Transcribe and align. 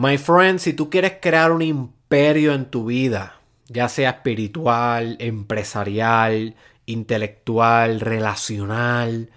My 0.00 0.16
friend, 0.16 0.60
si 0.60 0.74
tú 0.74 0.90
quieres 0.90 1.14
crear 1.20 1.50
un 1.50 1.60
imperio 1.60 2.54
en 2.54 2.70
tu 2.70 2.84
vida, 2.84 3.40
ya 3.66 3.88
sea 3.88 4.10
espiritual, 4.10 5.16
empresarial, 5.18 6.54
intelectual, 6.86 7.98
relacional, 7.98 9.30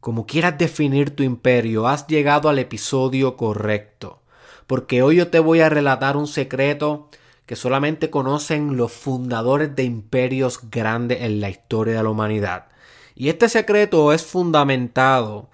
como 0.00 0.24
quieras 0.24 0.56
definir 0.56 1.14
tu 1.14 1.22
imperio, 1.22 1.86
has 1.86 2.06
llegado 2.06 2.48
al 2.48 2.58
episodio 2.58 3.36
correcto. 3.36 4.22
Porque 4.66 5.02
hoy 5.02 5.16
yo 5.16 5.28
te 5.28 5.38
voy 5.38 5.60
a 5.60 5.68
relatar 5.68 6.16
un 6.16 6.28
secreto 6.28 7.10
que 7.44 7.54
solamente 7.54 8.08
conocen 8.08 8.78
los 8.78 8.92
fundadores 8.92 9.76
de 9.76 9.84
imperios 9.84 10.70
grandes 10.70 11.20
en 11.20 11.42
la 11.42 11.50
historia 11.50 11.98
de 11.98 12.02
la 12.02 12.08
humanidad. 12.08 12.68
Y 13.14 13.28
este 13.28 13.50
secreto 13.50 14.14
es 14.14 14.24
fundamentado 14.24 15.50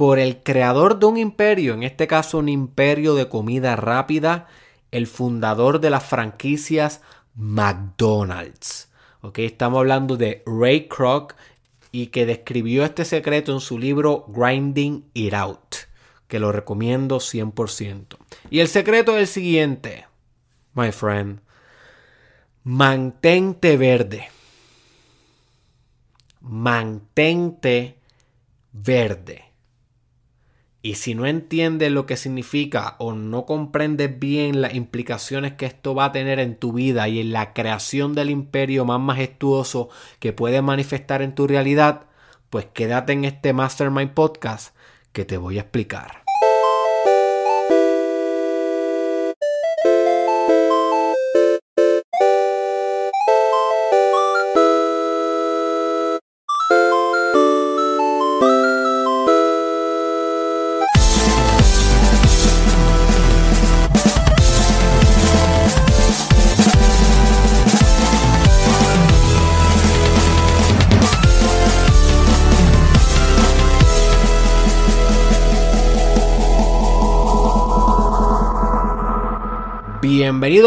por 0.00 0.18
el 0.18 0.42
creador 0.42 0.98
de 0.98 1.04
un 1.04 1.18
imperio, 1.18 1.74
en 1.74 1.82
este 1.82 2.06
caso 2.06 2.38
un 2.38 2.48
imperio 2.48 3.14
de 3.14 3.28
comida 3.28 3.76
rápida, 3.76 4.48
el 4.92 5.06
fundador 5.06 5.78
de 5.78 5.90
las 5.90 6.02
franquicias 6.04 7.02
McDonald's. 7.34 8.88
¿Ok? 9.20 9.40
Estamos 9.40 9.80
hablando 9.80 10.16
de 10.16 10.42
Ray 10.46 10.88
Kroc 10.88 11.34
y 11.92 12.06
que 12.06 12.24
describió 12.24 12.82
este 12.82 13.04
secreto 13.04 13.52
en 13.52 13.60
su 13.60 13.78
libro 13.78 14.24
Grinding 14.28 15.04
It 15.12 15.34
Out, 15.34 15.74
que 16.28 16.38
lo 16.38 16.50
recomiendo 16.50 17.18
100%. 17.18 18.16
Y 18.48 18.60
el 18.60 18.68
secreto 18.68 19.18
es 19.18 19.20
el 19.20 19.26
siguiente, 19.26 20.06
my 20.72 20.92
friend. 20.92 21.40
Mantente 22.64 23.76
verde. 23.76 24.30
Mantente 26.40 27.98
verde. 28.72 29.49
Y 30.82 30.94
si 30.94 31.14
no 31.14 31.26
entiendes 31.26 31.92
lo 31.92 32.06
que 32.06 32.16
significa 32.16 32.96
o 32.98 33.12
no 33.12 33.44
comprendes 33.44 34.18
bien 34.18 34.62
las 34.62 34.74
implicaciones 34.74 35.52
que 35.52 35.66
esto 35.66 35.94
va 35.94 36.06
a 36.06 36.12
tener 36.12 36.38
en 36.38 36.56
tu 36.56 36.72
vida 36.72 37.06
y 37.08 37.20
en 37.20 37.32
la 37.32 37.52
creación 37.52 38.14
del 38.14 38.30
imperio 38.30 38.86
más 38.86 39.00
majestuoso 39.00 39.90
que 40.20 40.32
puedes 40.32 40.62
manifestar 40.62 41.20
en 41.20 41.34
tu 41.34 41.46
realidad, 41.46 42.06
pues 42.48 42.66
quédate 42.72 43.12
en 43.12 43.26
este 43.26 43.52
Mastermind 43.52 44.12
Podcast 44.12 44.74
que 45.12 45.26
te 45.26 45.36
voy 45.36 45.58
a 45.58 45.62
explicar. 45.62 46.29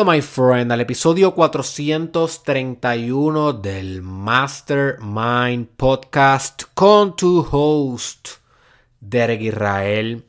My 0.06 0.22
friend, 0.22 0.72
al 0.72 0.82
episodio 0.82 1.34
431 1.34 3.54
del 3.54 4.02
Mastermind 4.02 5.68
Podcast 5.78 6.64
con 6.74 7.16
tu 7.16 7.48
host, 7.50 8.28
Derek 9.00 9.42
Israel. 9.42 10.26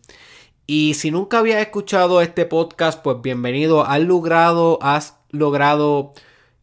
Y 0.64 0.94
si 0.94 1.10
nunca 1.10 1.40
habías 1.40 1.60
escuchado 1.60 2.20
este 2.20 2.46
podcast, 2.46 3.02
pues 3.02 3.20
bienvenido. 3.20 3.84
Has 3.84 4.00
logrado, 4.02 4.78
has 4.80 5.16
logrado 5.30 6.12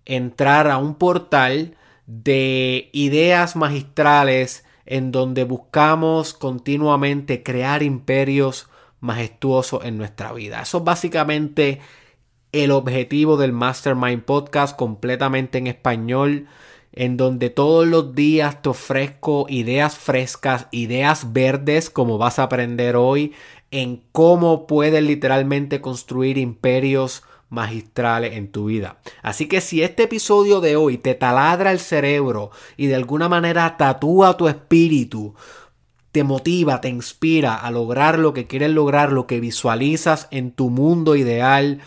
entrar 0.06 0.70
a 0.70 0.78
un 0.78 0.96
portal 0.96 1.76
de 2.08 2.90
ideas 2.94 3.58
magistrales 3.58 4.64
en 4.86 5.12
donde 5.12 5.44
buscamos 5.44 6.34
continuamente 6.34 7.44
crear 7.44 7.84
imperios 7.84 8.70
majestuosos 9.02 9.84
en 9.84 9.98
nuestra 9.98 10.32
vida. 10.32 10.62
Eso 10.62 10.78
es 10.78 10.84
básicamente 10.86 11.82
el 12.52 12.72
objetivo 12.72 13.38
del 13.38 13.54
Mastermind 13.54 14.24
Podcast 14.24 14.76
completamente 14.76 15.58
en 15.58 15.68
español, 15.68 16.48
en 16.94 17.16
donde 17.16 17.50
todos 17.50 17.88
los 17.88 18.14
días 18.14 18.62
te 18.62 18.70
ofrezco 18.70 19.46
ideas 19.50 19.98
frescas, 19.98 20.68
ideas 20.72 21.32
verdes, 21.32 21.90
como 21.90 22.18
vas 22.18 22.40
a 22.40 22.44
aprender 22.44 22.96
hoy, 22.96 23.34
en 23.72 24.04
cómo 24.12 24.68
puedes 24.68 25.02
literalmente 25.02 25.80
construir 25.80 26.38
imperios 26.38 27.24
magistrales 27.50 28.34
en 28.34 28.50
tu 28.52 28.66
vida. 28.66 28.98
Así 29.22 29.48
que 29.48 29.62
si 29.62 29.84
este 29.84 30.04
episodio 30.04 30.62
de 30.62 30.76
hoy 30.76 30.98
te 30.98 31.16
taladra 31.16 31.72
el 31.72 31.80
cerebro 31.80 32.52
y 32.78 32.88
de 32.88 32.96
alguna 32.96 33.30
manera 33.30 33.78
tatúa 33.78 34.36
tu 34.36 34.48
espíritu, 34.48 35.36
te 36.12 36.24
motiva, 36.24 36.82
te 36.82 36.90
inspira 36.90 37.56
a 37.56 37.72
lograr 37.72 38.20
lo 38.20 38.34
que 38.34 38.48
quieres 38.48 38.72
lograr, 38.72 39.14
lo 39.14 39.28
que 39.28 39.40
visualizas 39.40 40.28
en 40.32 40.52
tu 40.52 40.70
mundo 40.70 41.16
ideal, 41.16 41.80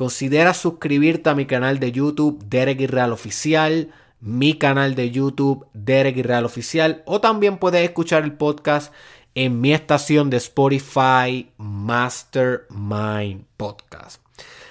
Considera 0.00 0.54
suscribirte 0.54 1.28
a 1.28 1.34
mi 1.34 1.44
canal 1.44 1.78
de 1.78 1.92
YouTube 1.92 2.42
Derek 2.48 2.80
Irreal 2.80 3.12
Oficial, 3.12 3.90
mi 4.18 4.54
canal 4.54 4.94
de 4.94 5.10
YouTube 5.10 5.66
Derek 5.74 6.16
Irreal 6.16 6.46
Oficial 6.46 7.02
o 7.04 7.20
también 7.20 7.58
puedes 7.58 7.82
escuchar 7.82 8.24
el 8.24 8.32
podcast 8.32 8.94
en 9.34 9.60
mi 9.60 9.74
estación 9.74 10.30
de 10.30 10.38
Spotify 10.38 11.50
Mastermind 11.58 13.44
Podcast. 13.58 14.22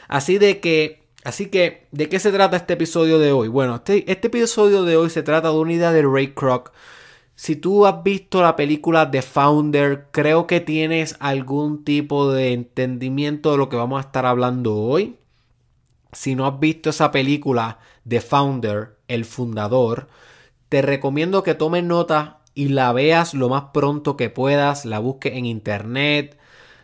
Así 0.07 0.39
de 0.39 0.59
que, 0.59 1.03
así 1.23 1.51
que, 1.51 1.85
¿de 1.91 2.09
qué 2.09 2.19
se 2.19 2.31
trata 2.31 2.57
este 2.57 2.73
episodio 2.73 3.19
de 3.19 3.31
hoy? 3.31 3.49
Bueno, 3.49 3.75
este, 3.75 4.11
este 4.11 4.29
episodio 4.29 4.81
de 4.81 4.97
hoy 4.97 5.11
se 5.11 5.21
trata 5.21 5.49
de 5.49 5.59
una 5.59 5.73
idea 5.73 5.91
de 5.91 6.01
Ray 6.01 6.33
Kroc. 6.33 6.71
Si 7.35 7.55
tú 7.55 7.85
has 7.85 8.01
visto 8.01 8.41
la 8.41 8.55
película 8.55 9.11
The 9.11 9.21
Founder, 9.21 10.07
creo 10.09 10.47
que 10.47 10.59
tienes 10.59 11.17
algún 11.19 11.83
tipo 11.83 12.33
de 12.33 12.53
entendimiento 12.53 13.51
de 13.51 13.57
lo 13.57 13.69
que 13.69 13.77
vamos 13.77 13.99
a 13.99 14.07
estar 14.07 14.25
hablando 14.25 14.75
hoy. 14.75 15.18
Si 16.11 16.35
no 16.35 16.47
has 16.47 16.59
visto 16.59 16.89
esa 16.89 17.11
película 17.11 17.79
The 18.07 18.21
Founder, 18.21 18.97
el 19.07 19.25
fundador, 19.25 20.07
te 20.69 20.81
recomiendo 20.81 21.43
que 21.43 21.55
tomes 21.55 21.83
nota 21.83 22.39
y 22.53 22.69
la 22.69 22.91
veas 22.93 23.33
lo 23.33 23.49
más 23.49 23.65
pronto 23.73 24.17
que 24.17 24.29
puedas, 24.29 24.85
la 24.85 24.99
busques 24.99 25.33
en 25.33 25.45
internet, 25.45 26.37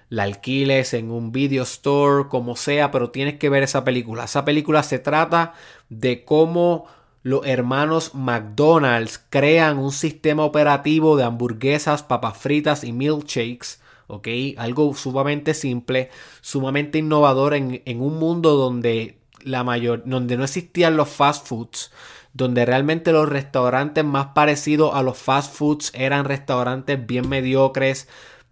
la 0.10 0.24
alquiles 0.24 0.94
en 0.94 1.12
un 1.12 1.32
video 1.32 1.64
store, 1.64 2.30
como 2.30 2.56
sea, 2.56 2.92
pero 2.92 3.10
tienes 3.10 3.40
que 3.40 3.50
ver 3.50 3.64
esa 3.64 3.84
película. 3.84 4.26
Esa 4.26 4.46
película 4.46 4.84
se 4.84 5.00
trata 5.00 5.54
de 5.90 6.24
cómo 6.24 6.86
los 7.24 7.46
hermanos 7.46 8.14
McDonald's 8.14 9.24
crean 9.30 9.80
un 9.80 9.92
sistema 9.92 10.46
operativo 10.46 11.18
de 11.18 11.24
hamburguesas, 11.24 12.04
papas 12.04 12.38
fritas 12.38 12.84
y 12.84 12.92
milkshakes 12.92 13.80
¿ok? 14.08 14.28
Algo 14.58 14.94
sumamente 14.94 15.54
simple, 15.54 16.10
sumamente 16.42 17.00
innovador 17.00 17.54
en, 17.54 17.82
un 18.02 18.20
mundo 18.20 18.56
donde 18.56 19.20
la 19.42 19.64
mayor, 19.64 20.04
donde 20.06 20.38
no 20.38 20.44
existían 20.44 20.98
los 20.98 21.10
fast 21.10 21.48
foods, 21.48 21.92
donde 22.34 22.66
realmente 22.66 23.12
los 23.12 23.30
restaurantes 23.30 24.04
más 24.04 24.28
parecidos 24.28 24.94
a 24.94 25.04
los 25.04 25.18
fast 25.18 25.54
foods 25.54 25.92
eran 25.94 26.26
restaurantes 26.26 27.06
bien 27.06 27.30
mediocres, 27.30 28.08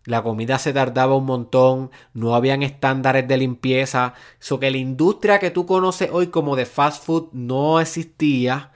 la 0.05 0.21
comida 0.21 0.59
se 0.59 0.73
tardaba 0.73 1.15
un 1.15 1.25
montón, 1.25 1.89
no 2.13 2.35
habían 2.35 2.61
estándares 2.61 3.25
de 3.27 3.37
limpieza, 3.37 4.15
eso 4.39 4.59
que 4.59 4.69
la 4.69 4.77
industria 4.77 5.39
que 5.39 5.49
tú 5.49 5.65
conoces 5.65 6.09
hoy 6.11 6.27
como 6.27 6.57
de 6.57 6.65
fast 6.65 7.05
food 7.05 7.29
no 7.31 7.79
existía. 7.79 8.72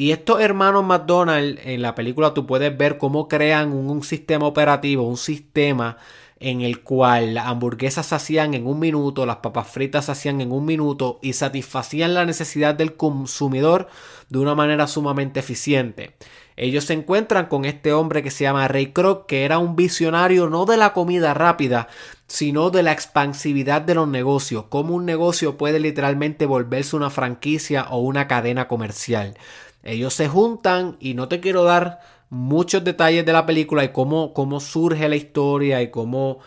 Y 0.00 0.12
estos 0.12 0.40
hermanos 0.40 0.84
McDonald's 0.84 1.60
en 1.64 1.82
la 1.82 1.96
película 1.96 2.32
tú 2.32 2.46
puedes 2.46 2.78
ver 2.78 2.98
cómo 2.98 3.26
crean 3.26 3.72
un, 3.72 4.04
sistema 4.04 4.46
operativo, 4.46 5.02
un 5.02 5.16
sistema 5.16 5.96
en 6.38 6.60
el 6.60 6.84
cual 6.84 7.34
las 7.34 7.46
hamburguesas 7.46 8.06
se 8.06 8.14
hacían 8.14 8.54
en 8.54 8.68
un 8.68 8.78
minuto, 8.78 9.26
las 9.26 9.38
papas 9.38 9.66
fritas 9.66 10.04
se 10.04 10.12
hacían 10.12 10.40
en 10.40 10.52
un 10.52 10.64
minuto 10.64 11.18
y 11.20 11.32
satisfacían 11.32 12.14
la 12.14 12.24
necesidad 12.24 12.76
del 12.76 12.94
consumidor 12.94 13.88
de 14.28 14.38
una 14.38 14.54
manera 14.54 14.86
sumamente 14.86 15.40
eficiente. 15.40 16.14
Ellos 16.54 16.84
se 16.84 16.92
encuentran 16.92 17.46
con 17.46 17.64
este 17.64 17.92
hombre 17.92 18.22
que 18.22 18.30
se 18.30 18.44
llama 18.44 18.68
Ray 18.68 18.92
Kroc, 18.92 19.26
que 19.26 19.44
era 19.44 19.58
un 19.58 19.74
visionario 19.74 20.48
no 20.48 20.64
de 20.64 20.76
la 20.76 20.92
comida 20.92 21.34
rápida, 21.34 21.88
sino 22.28 22.70
de 22.70 22.84
la 22.84 22.92
expansividad 22.92 23.82
de 23.82 23.96
los 23.96 24.06
negocios, 24.06 24.66
cómo 24.68 24.94
un 24.94 25.06
negocio 25.06 25.56
puede 25.56 25.80
literalmente 25.80 26.46
volverse 26.46 26.94
una 26.94 27.10
franquicia 27.10 27.86
o 27.90 27.98
una 27.98 28.28
cadena 28.28 28.68
comercial. 28.68 29.34
Ellos 29.82 30.14
se 30.14 30.28
juntan 30.28 30.96
y 31.00 31.14
no 31.14 31.28
te 31.28 31.40
quiero 31.40 31.64
dar 31.64 32.00
muchos 32.30 32.84
detalles 32.84 33.24
de 33.24 33.32
la 33.32 33.46
película 33.46 33.84
y 33.84 33.88
cómo, 33.88 34.34
cómo 34.34 34.60
surge 34.60 35.08
la 35.08 35.16
historia 35.16 35.82
y 35.82 35.90
cómo, 35.90 36.38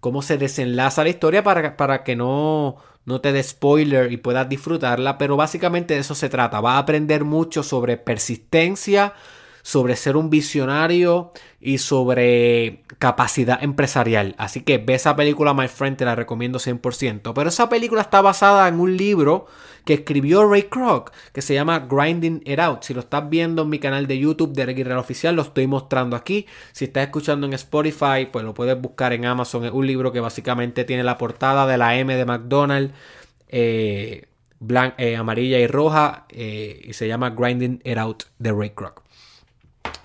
cómo 0.00 0.22
se 0.22 0.38
desenlaza 0.38 1.02
la 1.02 1.10
historia 1.10 1.42
para, 1.42 1.76
para 1.76 2.04
que 2.04 2.16
no, 2.16 2.76
no 3.04 3.20
te 3.20 3.32
dé 3.32 3.42
spoiler 3.42 4.12
y 4.12 4.18
puedas 4.18 4.48
disfrutarla, 4.48 5.18
pero 5.18 5.36
básicamente 5.36 5.94
de 5.94 6.00
eso 6.00 6.14
se 6.14 6.28
trata. 6.28 6.60
Va 6.60 6.74
a 6.74 6.78
aprender 6.78 7.24
mucho 7.24 7.62
sobre 7.62 7.96
persistencia, 7.96 9.14
sobre 9.66 9.96
ser 9.96 10.16
un 10.16 10.30
visionario 10.30 11.32
y 11.60 11.78
sobre 11.78 12.84
capacidad 13.00 13.60
empresarial. 13.64 14.36
Así 14.38 14.60
que 14.60 14.78
ve 14.78 14.94
esa 14.94 15.16
película, 15.16 15.54
My 15.54 15.66
Friend, 15.66 15.96
te 15.96 16.04
la 16.04 16.14
recomiendo 16.14 16.60
100%. 16.60 17.32
Pero 17.34 17.48
esa 17.48 17.68
película 17.68 18.02
está 18.02 18.20
basada 18.20 18.68
en 18.68 18.78
un 18.78 18.96
libro 18.96 19.46
que 19.84 19.94
escribió 19.94 20.48
Ray 20.48 20.68
Kroc, 20.70 21.10
que 21.32 21.42
se 21.42 21.54
llama 21.54 21.80
Grinding 21.80 22.42
It 22.44 22.60
Out. 22.60 22.84
Si 22.84 22.94
lo 22.94 23.00
estás 23.00 23.28
viendo 23.28 23.62
en 23.62 23.70
mi 23.70 23.80
canal 23.80 24.06
de 24.06 24.16
YouTube 24.20 24.52
de 24.52 24.66
Real 24.66 24.98
Oficial, 24.98 25.34
lo 25.34 25.42
estoy 25.42 25.66
mostrando 25.66 26.14
aquí. 26.14 26.46
Si 26.70 26.84
estás 26.84 27.02
escuchando 27.02 27.44
en 27.48 27.52
Spotify, 27.54 28.28
pues 28.30 28.44
lo 28.44 28.54
puedes 28.54 28.80
buscar 28.80 29.14
en 29.14 29.26
Amazon. 29.26 29.64
Es 29.64 29.72
un 29.72 29.84
libro 29.84 30.12
que 30.12 30.20
básicamente 30.20 30.84
tiene 30.84 31.02
la 31.02 31.18
portada 31.18 31.66
de 31.66 31.76
la 31.76 31.96
M 31.96 32.14
de 32.14 32.24
McDonald's. 32.24 32.94
Eh, 33.48 34.28
eh, 34.96 35.16
amarilla 35.16 35.58
y 35.58 35.66
roja 35.66 36.26
eh, 36.30 36.82
y 36.84 36.92
se 36.92 37.08
llama 37.08 37.30
Grinding 37.30 37.82
It 37.84 37.98
Out 37.98 38.22
de 38.38 38.52
Ray 38.52 38.70
Kroc. 38.70 39.05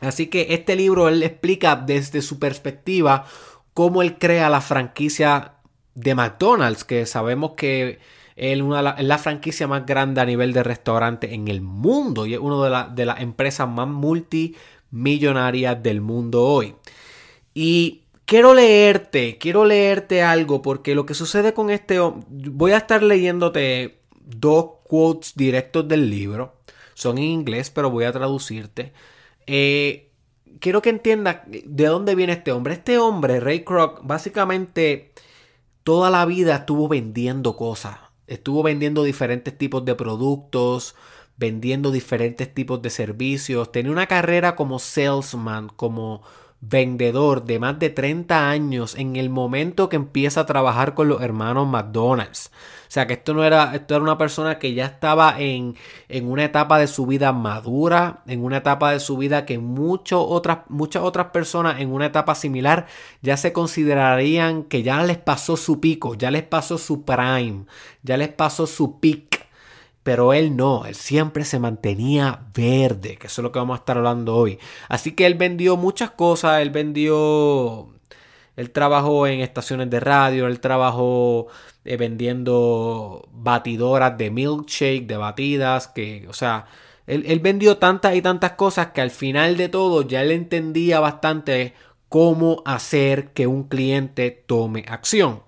Así 0.02 0.28
que 0.28 0.48
este 0.50 0.76
libro 0.76 1.08
él 1.08 1.22
explica 1.24 1.76
desde 1.76 2.22
su 2.22 2.40
perspectiva 2.40 3.26
cómo 3.74 4.02
él 4.02 4.18
crea 4.18 4.50
la 4.50 4.62
franquicia 4.62 5.54
de 5.96 6.16
McDonald's, 6.16 6.84
que 6.84 7.06
sabemos 7.06 7.52
que 7.56 8.00
es, 8.36 8.58
la 8.60 9.18
franquicia 9.18 9.68
más 9.68 9.86
grande 9.86 10.22
a 10.22 10.26
nivel 10.26 10.54
de 10.54 10.64
restaurante 10.64 11.34
en 11.34 11.48
el 11.48 11.62
mundo 11.62 12.26
y 12.26 12.34
es 12.34 12.40
una 12.40 12.88
de, 12.90 12.96
de 12.96 13.06
las 13.06 13.22
empresas 13.22 13.68
más 13.68 13.88
multimillonarias 13.88 15.82
del 15.84 16.02
mundo 16.02 16.44
hoy. 16.44 16.76
Y 17.54 18.02
quiero 18.26 18.54
leerte, 18.54 19.38
quiero 19.38 19.66
leerte 19.66 20.24
algo 20.24 20.62
porque 20.62 20.96
lo 20.96 21.06
que 21.06 21.14
sucede 21.14 21.54
con 21.54 21.70
este... 21.70 22.00
Voy 22.00 22.72
a 22.72 22.78
estar 22.78 23.04
leyéndote 23.04 24.00
dos 24.20 24.66
quotes 24.84 25.36
directos 25.36 25.88
del 25.88 26.10
libro. 26.10 26.56
Son 26.94 27.18
en 27.18 27.26
inglés, 27.26 27.70
pero 27.70 27.90
voy 27.90 28.06
a 28.06 28.12
traducirte. 28.12 28.94
Eh, 29.48 30.12
quiero 30.60 30.82
que 30.82 30.90
entiendas 30.90 31.38
de 31.48 31.86
dónde 31.86 32.16
viene 32.16 32.34
este 32.34 32.52
hombre. 32.52 32.74
Este 32.74 32.98
hombre, 32.98 33.40
Ray 33.40 33.64
Kroc, 33.64 34.02
básicamente 34.04 35.14
toda 35.84 36.10
la 36.10 36.26
vida 36.26 36.56
estuvo 36.58 36.88
vendiendo 36.88 37.56
cosas. 37.56 37.98
Estuvo 38.28 38.64
vendiendo 38.64 39.04
diferentes 39.04 39.58
tipos 39.58 39.84
de 39.84 39.96
productos, 39.96 40.96
vendiendo 41.38 41.92
diferentes 41.92 42.54
tipos 42.54 42.82
de 42.82 42.90
servicios. 42.90 43.72
Tenía 43.72 43.92
una 43.92 44.08
carrera 44.08 44.56
como 44.56 44.80
salesman, 44.80 45.70
como 45.70 46.22
vendedor 46.62 47.44
de 47.44 47.60
más 47.60 47.80
de 47.80 47.90
30 47.90 48.50
años 48.50 48.96
en 48.96 49.16
el 49.16 49.30
momento 49.30 49.90
que 49.90 49.96
empieza 49.96 50.42
a 50.42 50.46
trabajar 50.46 50.94
con 50.94 51.08
los 51.10 51.22
hermanos 51.22 51.68
McDonald's. 51.68 52.52
O 52.88 52.94
sea 52.94 53.08
que 53.08 53.14
esto 53.14 53.34
no 53.34 53.44
era, 53.44 53.74
esto 53.74 53.96
era 53.96 54.04
una 54.04 54.18
persona 54.18 54.60
que 54.60 54.74
ya 54.74 54.86
estaba 54.86 55.40
en, 55.40 55.76
en 56.10 56.30
una 56.30 56.44
etapa 56.44 56.78
de 56.78 56.88
su 56.88 57.06
vida 57.06 57.32
madura, 57.32 58.22
en 58.28 58.44
una 58.44 58.58
etapa 58.58 58.92
de 58.92 59.00
su 59.00 59.18
vida 59.18 59.46
que 59.46 59.60
otras, 60.12 60.60
muchas 60.68 61.02
otras 61.02 61.28
personas 61.28 61.80
en 61.80 61.92
una 61.92 62.08
etapa 62.08 62.36
similar 62.36 62.88
ya 63.22 63.38
se 63.38 63.54
considerarían 63.54 64.64
que 64.64 64.84
ya 64.84 65.02
les 65.04 65.18
pasó 65.18 65.58
su 65.58 65.80
pico, 65.80 66.16
ya 66.16 66.32
les 66.32 66.44
pasó 66.44 66.78
su 66.78 67.04
prime, 67.04 67.66
ya 68.04 68.18
les 68.18 68.30
pasó 68.30 68.68
su 68.68 69.00
peak 69.00 69.41
pero 70.04 70.34
él 70.34 70.56
no, 70.56 70.86
él 70.86 70.96
siempre 70.96 71.46
se 71.46 71.60
mantenía 71.60 72.48
verde, 72.56 73.18
que 73.18 73.28
eso 73.28 73.42
es 73.42 73.44
lo 73.44 73.52
que 73.52 73.60
vamos 73.60 73.76
a 73.76 73.82
estar 73.82 73.98
hablando 73.98 74.36
hoy. 74.36 74.60
Así 74.90 75.14
que 75.14 75.26
él 75.26 75.36
vendió 75.36 75.78
muchas 75.78 76.12
cosas, 76.12 76.62
él 76.62 76.72
vendió, 76.72 77.90
él 78.56 78.72
trabajó 78.72 79.28
en 79.28 79.42
estaciones 79.42 79.90
de 79.90 80.00
radio, 80.00 80.48
él 80.48 80.60
trabajó 80.60 81.48
eh, 81.86 81.98
vendiendo 81.98 83.28
batidoras 83.32 84.18
de 84.18 84.32
milkshake, 84.32 85.06
de 85.08 85.18
batidas, 85.18 85.88
que, 85.88 86.26
o 86.28 86.34
sea, 86.34 86.66
él, 87.06 87.24
él 87.28 87.40
vendió 87.40 87.78
tantas 87.78 88.16
y 88.16 88.22
tantas 88.22 88.54
cosas 88.54 88.88
que 88.88 89.02
al 89.02 89.12
final 89.12 89.58
de 89.58 89.70
todo 89.70 90.02
ya 90.08 90.22
él 90.24 90.32
entendía 90.32 91.00
bastante 91.00 91.74
cómo 92.10 92.64
hacer 92.66 93.30
que 93.34 93.48
un 93.48 93.64
cliente 93.66 94.32
tome 94.32 94.86
acción. 94.88 95.44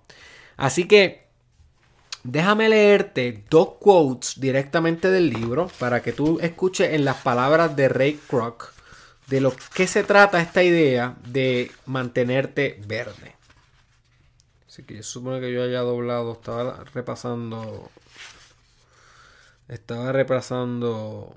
Así 0.57 0.85
que 0.87 1.22
Déjame 2.23 2.69
leerte 2.69 3.43
dos 3.49 3.73
quotes 3.79 4.39
directamente 4.39 5.11
del 5.11 5.29
libro 5.29 5.69
para 5.77 6.01
que 6.01 6.13
tú 6.13 6.39
escuches 6.41 6.93
en 6.93 7.03
las 7.03 7.17
palabras 7.17 7.75
de 7.75 7.89
Ray 7.89 8.19
Kroc 8.27 8.71
de 9.27 9.41
lo 9.41 9.53
que 9.73 9.87
se 9.87 10.03
trata 10.03 10.41
esta 10.41 10.63
idea 10.63 11.17
de 11.25 11.71
mantenerte 11.85 12.79
verde. 12.87 13.35
Así 14.67 14.83
que 14.83 14.95
yo 14.95 15.03
supongo 15.03 15.41
que 15.41 15.51
yo 15.51 15.63
haya 15.63 15.81
doblado, 15.81 16.33
estaba 16.33 16.83
repasando. 16.93 17.91
Estaba 19.67 20.11
repasando 20.11 21.35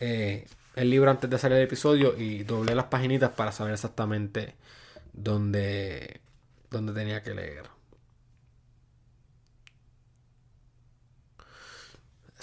eh, 0.00 0.46
el 0.76 0.90
libro 0.90 1.10
antes 1.10 1.28
de 1.30 1.38
salir 1.38 1.58
el 1.58 1.64
episodio 1.64 2.16
y 2.16 2.42
doblé 2.44 2.74
las 2.74 2.86
paginitas 2.86 3.30
para 3.30 3.52
saber 3.52 3.74
exactamente 3.74 4.54
dónde, 5.12 6.20
dónde 6.70 6.92
tenía 6.92 7.22
que 7.22 7.34
leer. 7.34 7.73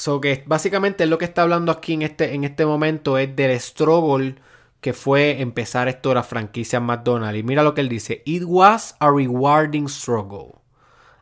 So 0.01 0.19
que 0.19 0.43
básicamente 0.47 1.05
lo 1.05 1.19
que 1.19 1.25
está 1.25 1.43
hablando 1.43 1.71
aquí 1.71 1.93
en 1.93 2.01
este, 2.01 2.33
en 2.33 2.43
este 2.43 2.65
momento 2.65 3.19
es 3.19 3.35
del 3.35 3.59
struggle 3.59 4.33
que 4.79 4.93
fue 4.93 5.41
empezar 5.41 5.87
esto 5.87 6.09
de 6.09 6.15
la 6.15 6.23
franquicia 6.23 6.79
McDonald's. 6.79 7.37
Y 7.37 7.43
mira 7.43 7.61
lo 7.61 7.75
que 7.75 7.81
él 7.81 7.89
dice. 7.89 8.23
It 8.25 8.41
was 8.43 8.95
a 8.99 9.11
rewarding 9.11 9.87
struggle. 9.87 10.63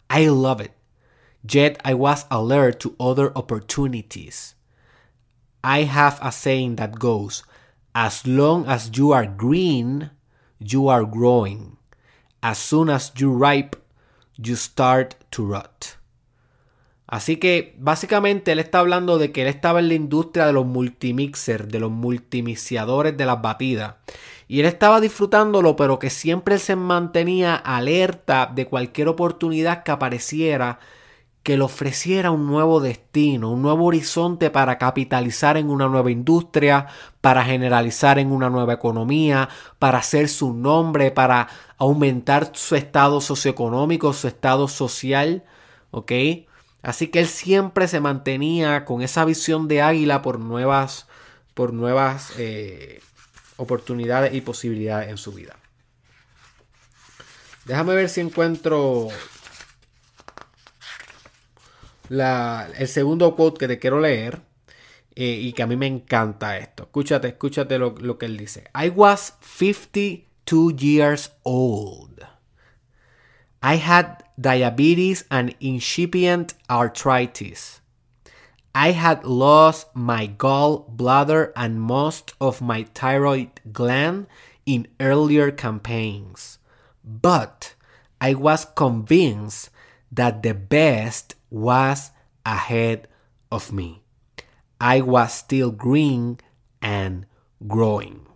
I 0.10 0.30
love 0.30 0.62
it. 0.62 0.72
Yet 1.44 1.78
I 1.84 1.94
was 1.94 2.26
alert 2.30 2.80
to 2.80 2.96
other 2.98 3.34
opportunities. 3.36 4.56
I 5.62 5.84
have 5.84 6.18
a 6.22 6.32
saying 6.32 6.78
that 6.78 7.00
goes, 7.00 7.44
as 7.94 8.26
long 8.26 8.66
as 8.66 8.92
you 8.94 9.12
are 9.12 9.28
green, 9.28 10.12
you 10.58 10.88
are 10.88 11.04
growing. 11.04 11.76
As 12.42 12.58
soon 12.58 12.90
as 12.90 13.12
you 13.18 13.30
ripe, 13.30 13.76
you 14.38 14.56
start 14.56 15.16
to 15.32 15.46
rot. 15.46 15.98
Así 17.10 17.38
que 17.38 17.76
básicamente 17.80 18.52
él 18.52 18.60
está 18.60 18.80
hablando 18.80 19.18
de 19.18 19.32
que 19.32 19.42
él 19.42 19.48
estaba 19.48 19.80
en 19.80 19.88
la 19.88 19.96
industria 19.96 20.46
de 20.46 20.54
los 20.54 20.68
multimixers, 20.68 21.68
de 21.68 21.80
los 21.80 21.90
multimiciadores 21.90 23.18
de 23.18 23.26
las 23.26 23.42
batidas. 23.42 23.96
Y 24.48 24.60
él 24.60 24.68
estaba 24.68 25.02
disfrutándolo, 25.02 25.76
pero 25.76 25.98
que 25.98 26.12
siempre 26.12 26.60
se 26.60 26.76
mantenía 26.76 27.56
alerta 27.56 28.52
de 28.54 28.68
cualquier 28.68 29.08
oportunidad 29.08 29.82
que 29.82 29.92
apareciera 29.92 30.80
que 31.42 31.58
le 31.58 31.64
ofreciera 31.64 32.30
un 32.30 32.46
nuevo 32.46 32.80
destino, 32.80 33.52
un 33.52 33.64
nuevo 33.64 33.86
horizonte 33.86 34.52
para 34.52 34.78
capitalizar 34.78 35.58
en 35.58 35.72
una 35.72 35.88
nueva 35.88 36.12
industria, 36.12 36.88
para 37.22 37.44
generalizar 37.44 38.20
en 38.20 38.32
una 38.32 38.52
nueva 38.52 38.74
economía, 38.74 39.50
para 39.80 39.98
hacer 39.98 40.30
su 40.30 40.54
nombre, 40.54 41.10
para 41.10 41.48
aumentar 41.80 42.52
su 42.54 42.76
estado 42.76 43.20
socioeconómico, 43.20 44.14
su 44.14 44.28
estado 44.28 44.68
social, 44.68 45.44
¿ok? 45.90 46.12
Así 46.82 47.08
que 47.08 47.20
él 47.20 47.28
siempre 47.28 47.88
se 47.88 48.00
mantenía 48.00 48.86
con 48.86 49.02
esa 49.02 49.26
visión 49.26 49.68
de 49.68 49.82
águila 49.82 50.22
por 50.22 50.40
nuevas, 50.40 51.08
por 51.54 51.74
nuevas 51.74 52.32
eh, 52.38 53.02
oportunidades 53.58 54.34
y 54.34 54.42
posibilidades 54.42 55.10
en 55.10 55.18
su 55.18 55.34
vida. 55.34 55.58
Déjame 57.66 57.96
ver 57.96 58.10
si 58.10 58.22
encuentro 58.22 59.10
el 62.10 62.88
segundo 62.88 63.36
quote 63.36 63.60
que 63.60 63.68
te 63.68 63.80
quiero 63.80 64.00
leer 64.00 64.42
eh, 65.16 65.38
y 65.42 65.54
que 65.54 65.64
a 65.64 65.68
mí 65.68 65.76
me 65.76 65.86
encanta 65.86 66.58
esto. 66.58 66.84
Escúchate, 66.84 67.28
escúchate 67.28 67.78
lo, 67.78 67.94
lo 68.00 68.18
que 68.18 68.26
él 68.26 68.38
dice. 68.38 68.64
I 68.74 68.90
was 68.90 69.34
52 69.42 70.76
years 70.78 71.32
old. 71.44 72.22
I 73.62 73.76
had 73.76 74.24
diabetes 74.40 75.26
and 75.30 75.56
incipient 75.60 76.54
arthritis. 76.70 77.82
I 78.74 78.92
had 78.92 79.26
lost 79.26 79.88
my 79.96 80.28
gallbladder 80.28 81.52
and 81.56 81.82
most 81.82 82.34
of 82.40 82.62
my 82.62 82.84
thyroid 82.94 83.60
gland 83.74 84.28
in 84.66 84.88
earlier 85.00 85.52
campaigns. 85.52 86.60
But 87.04 87.74
I 88.22 88.36
was 88.36 88.66
convinced 88.66 89.70
that 90.12 90.44
the 90.44 90.54
best 90.54 91.36
was 91.50 92.12
ahead 92.46 93.08
of 93.52 93.74
me. 93.74 94.04
I 94.80 95.02
was 95.02 95.34
still 95.34 95.72
green 95.72 96.40
and 96.82 97.26
growing. 97.68 98.28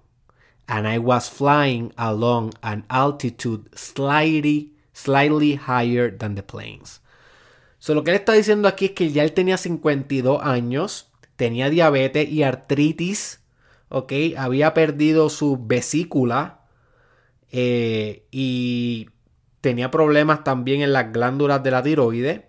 And 0.67 0.87
I 0.87 0.97
was 0.97 1.29
flying 1.29 1.93
along 1.97 2.53
an 2.63 2.85
altitude 2.89 3.77
slightly 3.77 4.72
slightly 4.93 5.59
higher 5.67 6.15
than 6.15 6.35
the 6.35 6.43
planes. 6.43 7.01
So, 7.79 7.93
lo 7.93 8.03
que 8.03 8.11
él 8.11 8.17
está 8.17 8.33
diciendo 8.33 8.67
aquí 8.67 8.85
es 8.85 8.91
que 8.91 9.11
ya 9.11 9.23
él 9.23 9.33
tenía 9.33 9.57
52 9.57 10.41
años, 10.41 11.11
tenía 11.35 11.69
diabetes 11.69 12.29
y 12.29 12.43
artritis, 12.43 13.41
¿ok? 13.89 14.13
Había 14.37 14.73
perdido 14.73 15.29
su 15.29 15.57
vesícula 15.59 16.61
eh, 17.51 18.25
y 18.31 19.09
tenía 19.61 19.91
problemas 19.91 20.43
también 20.43 20.81
en 20.81 20.93
las 20.93 21.11
glándulas 21.11 21.61
de 21.63 21.71
la 21.71 21.83
tiroides. 21.83 22.41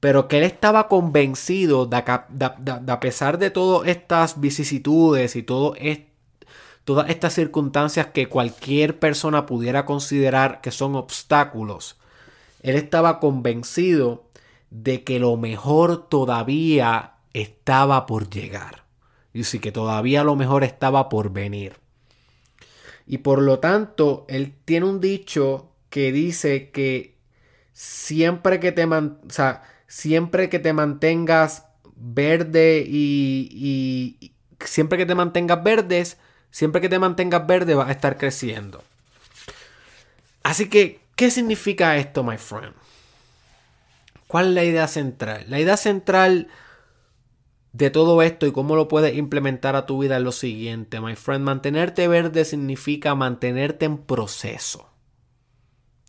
pero 0.00 0.28
que 0.28 0.38
él 0.38 0.44
estaba 0.44 0.88
convencido 0.88 1.86
de, 1.86 1.96
a 1.96 3.00
pesar 3.00 3.38
de 3.38 3.50
todas 3.50 3.88
estas 3.88 4.40
vicisitudes 4.40 5.34
y 5.36 5.42
todo 5.42 5.74
todas 6.84 7.08
estas 7.10 7.34
circunstancias 7.34 8.08
que 8.08 8.28
cualquier 8.28 8.98
persona 8.98 9.46
pudiera 9.46 9.86
considerar 9.86 10.60
que 10.60 10.70
son 10.70 10.94
obstáculos, 10.94 11.96
él 12.62 12.76
estaba 12.76 13.20
convencido 13.20 14.24
de 14.70 15.02
que 15.02 15.18
lo 15.18 15.36
mejor 15.36 16.08
todavía 16.08 17.14
estaba 17.32 18.06
por 18.06 18.30
llegar. 18.30 18.84
Y 19.32 19.44
sí 19.44 19.58
que 19.58 19.72
todavía 19.72 20.24
lo 20.24 20.36
mejor 20.36 20.62
estaba 20.62 21.08
por 21.08 21.32
venir. 21.32 21.74
Y 23.06 23.18
por 23.18 23.42
lo 23.42 23.58
tanto, 23.58 24.24
él 24.28 24.54
tiene 24.64 24.86
un 24.86 25.00
dicho 25.00 25.72
que 25.90 26.12
dice 26.12 26.70
que 26.70 27.16
siempre 27.72 28.60
que 28.60 28.72
te, 28.72 28.88
siempre 29.86 30.48
que 30.48 30.58
te 30.58 30.72
mantengas 30.72 31.66
verde 31.96 32.84
y, 32.86 34.18
y 34.20 34.32
siempre 34.64 34.98
que 34.98 35.06
te 35.06 35.14
mantengas 35.14 35.62
verdes, 35.62 36.18
siempre 36.54 36.80
que 36.80 36.88
te 36.88 37.00
mantengas 37.00 37.46
verde 37.48 37.74
vas 37.74 37.88
a 37.88 37.92
estar 37.92 38.16
creciendo. 38.16 38.84
Así 40.44 40.68
que 40.68 41.04
¿Qué 41.16 41.30
significa 41.30 41.96
esto, 41.96 42.24
my 42.24 42.38
friend? 42.38 42.74
¿Cuál 44.26 44.48
es 44.48 44.54
la 44.54 44.64
idea 44.64 44.88
central? 44.88 45.44
La 45.48 45.60
idea 45.60 45.76
central 45.76 46.48
de 47.72 47.90
todo 47.90 48.20
esto 48.22 48.46
y 48.46 48.52
cómo 48.52 48.74
lo 48.74 48.88
puedes 48.88 49.16
implementar 49.16 49.76
a 49.76 49.86
tu 49.86 50.00
vida 50.00 50.16
es 50.16 50.22
lo 50.22 50.32
siguiente, 50.32 51.00
my 51.00 51.14
friend. 51.14 51.44
Mantenerte 51.44 52.08
verde 52.08 52.44
significa 52.44 53.14
mantenerte 53.14 53.84
en 53.84 53.98
proceso. 53.98 54.90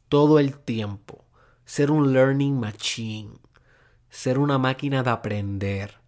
Todo 0.09 0.39
el 0.39 0.57
tiempo. 0.57 1.23
Ser 1.65 1.91
un 1.91 2.11
learning 2.11 2.59
machine. 2.59 3.37
Ser 4.09 4.39
una 4.39 4.57
máquina 4.57 5.03
de 5.03 5.11
aprender. 5.11 5.99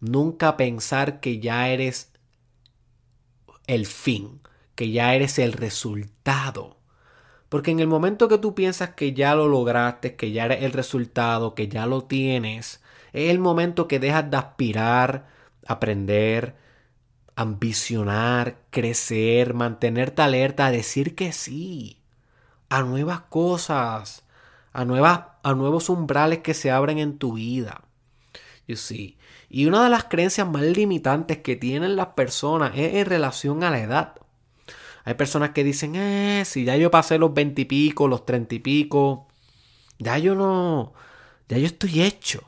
Nunca 0.00 0.56
pensar 0.56 1.20
que 1.20 1.40
ya 1.40 1.68
eres 1.68 2.09
el 3.74 3.86
fin, 3.86 4.40
que 4.74 4.90
ya 4.90 5.14
eres 5.14 5.38
el 5.38 5.52
resultado 5.52 6.80
porque 7.50 7.72
en 7.72 7.80
el 7.80 7.88
momento 7.88 8.28
que 8.28 8.38
tú 8.38 8.54
piensas 8.54 8.90
que 8.90 9.12
ya 9.12 9.34
lo 9.34 9.48
lograste, 9.48 10.14
que 10.14 10.30
ya 10.30 10.44
eres 10.46 10.62
el 10.62 10.72
resultado, 10.72 11.56
que 11.56 11.66
ya 11.66 11.84
lo 11.84 12.04
tienes, 12.04 12.80
es 13.12 13.28
el 13.30 13.40
momento 13.40 13.88
que 13.88 13.98
dejas 13.98 14.30
de 14.30 14.36
aspirar, 14.36 15.26
aprender, 15.66 16.54
ambicionar, 17.34 18.58
crecer, 18.70 19.52
mantenerte 19.54 20.22
alerta, 20.22 20.70
decir 20.70 21.16
que 21.16 21.32
sí 21.32 22.00
a 22.68 22.82
nuevas 22.82 23.22
cosas, 23.22 24.22
a, 24.72 24.84
nuevas, 24.84 25.22
a 25.42 25.52
nuevos 25.54 25.88
umbrales 25.88 26.38
que 26.38 26.54
se 26.54 26.70
abren 26.70 26.98
en 26.98 27.18
tu 27.18 27.32
vida. 27.32 27.82
You 28.68 28.76
see. 28.76 29.18
Y 29.50 29.66
una 29.66 29.82
de 29.82 29.90
las 29.90 30.04
creencias 30.04 30.48
más 30.48 30.62
limitantes 30.62 31.38
que 31.38 31.56
tienen 31.56 31.96
las 31.96 32.08
personas 32.08 32.72
es 32.76 32.94
en 32.94 33.06
relación 33.06 33.64
a 33.64 33.70
la 33.70 33.80
edad. 33.80 34.14
Hay 35.04 35.14
personas 35.14 35.50
que 35.50 35.64
dicen, 35.64 35.96
eh, 35.96 36.44
si 36.46 36.64
ya 36.64 36.76
yo 36.76 36.90
pasé 36.90 37.18
los 37.18 37.34
veintipico, 37.34 38.06
los 38.06 38.24
treinta 38.24 38.54
y 38.54 38.60
pico, 38.60 39.26
ya 39.98 40.18
yo 40.18 40.36
no, 40.36 40.92
ya 41.48 41.58
yo 41.58 41.66
estoy 41.66 42.02
hecho. 42.02 42.44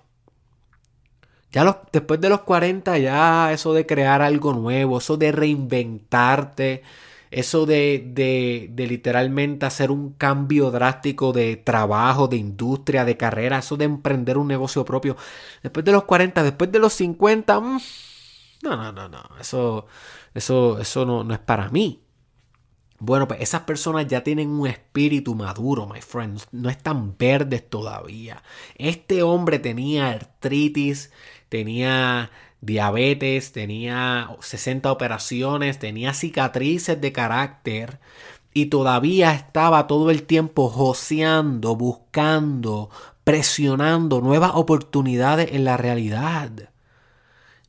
Ya 1.51 1.83
después 1.93 2.21
de 2.21 2.31
los 2.31 2.43
40, 2.43 2.97
ya 2.99 3.53
eso 3.53 3.75
de 3.75 3.85
crear 3.85 4.23
algo 4.23 4.55
nuevo, 4.55 4.99
eso 4.99 5.17
de 5.19 5.33
reinventarte, 5.33 6.83
eso 7.33 7.67
de, 7.67 8.11
de, 8.15 8.69
de, 8.73 8.87
literalmente 8.87 9.67
hacer 9.67 9.91
un 9.91 10.13
cambio 10.13 10.71
drástico 10.71 11.33
de 11.33 11.57
trabajo, 11.57 12.29
de 12.29 12.37
industria, 12.37 13.05
de 13.05 13.17
carrera, 13.17 13.59
eso 13.59 13.77
de 13.77 13.87
emprender 13.87 14.39
un 14.39 14.49
negocio 14.49 14.85
propio. 14.85 15.17
Después 15.63 15.85
de 15.85 15.93
los 15.93 16.05
40, 16.05 16.43
después 16.43 16.71
de 16.71 16.79
los 16.79 16.93
50, 16.93 17.59
mm, 17.61 17.81
no, 18.63 18.77
no, 18.77 18.93
no, 18.93 19.09
no, 19.09 19.23
eso, 19.41 19.87
eso, 20.35 20.79
eso 20.79 21.07
no, 21.07 21.25
no 21.25 21.35
es 21.35 21.41
para 21.41 21.69
mí. 21.71 22.03
Bueno, 22.99 23.27
pues 23.27 23.41
esas 23.41 23.63
personas 23.63 24.07
ya 24.07 24.23
tienen 24.23 24.49
un 24.51 24.69
espíritu 24.69 25.35
maduro, 25.35 25.89
my 25.89 26.01
friends. 26.01 26.47
No 26.53 26.71
están 26.71 27.17
verdes 27.19 27.69
todavía. 27.69 28.43
Este 28.77 29.25
hombre 29.25 29.59
tenía 29.59 30.11
artritis, 30.11 31.11
tenía 31.49 32.31
diabetes, 32.63 33.53
tenía 33.53 34.35
60 34.41 34.91
operaciones, 34.91 35.79
tenía 35.79 36.15
cicatrices 36.15 36.99
de 37.01 37.13
carácter 37.13 37.99
y 38.55 38.67
todavía 38.67 39.35
estaba 39.35 39.87
todo 39.87 40.11
el 40.11 40.23
tiempo 40.23 40.71
joseando, 40.71 41.77
buscando, 41.77 42.89
presionando 43.25 44.21
nuevas 44.21 44.53
oportunidades 44.55 45.53
en 45.53 45.65
la 45.65 45.77
realidad. 45.77 46.71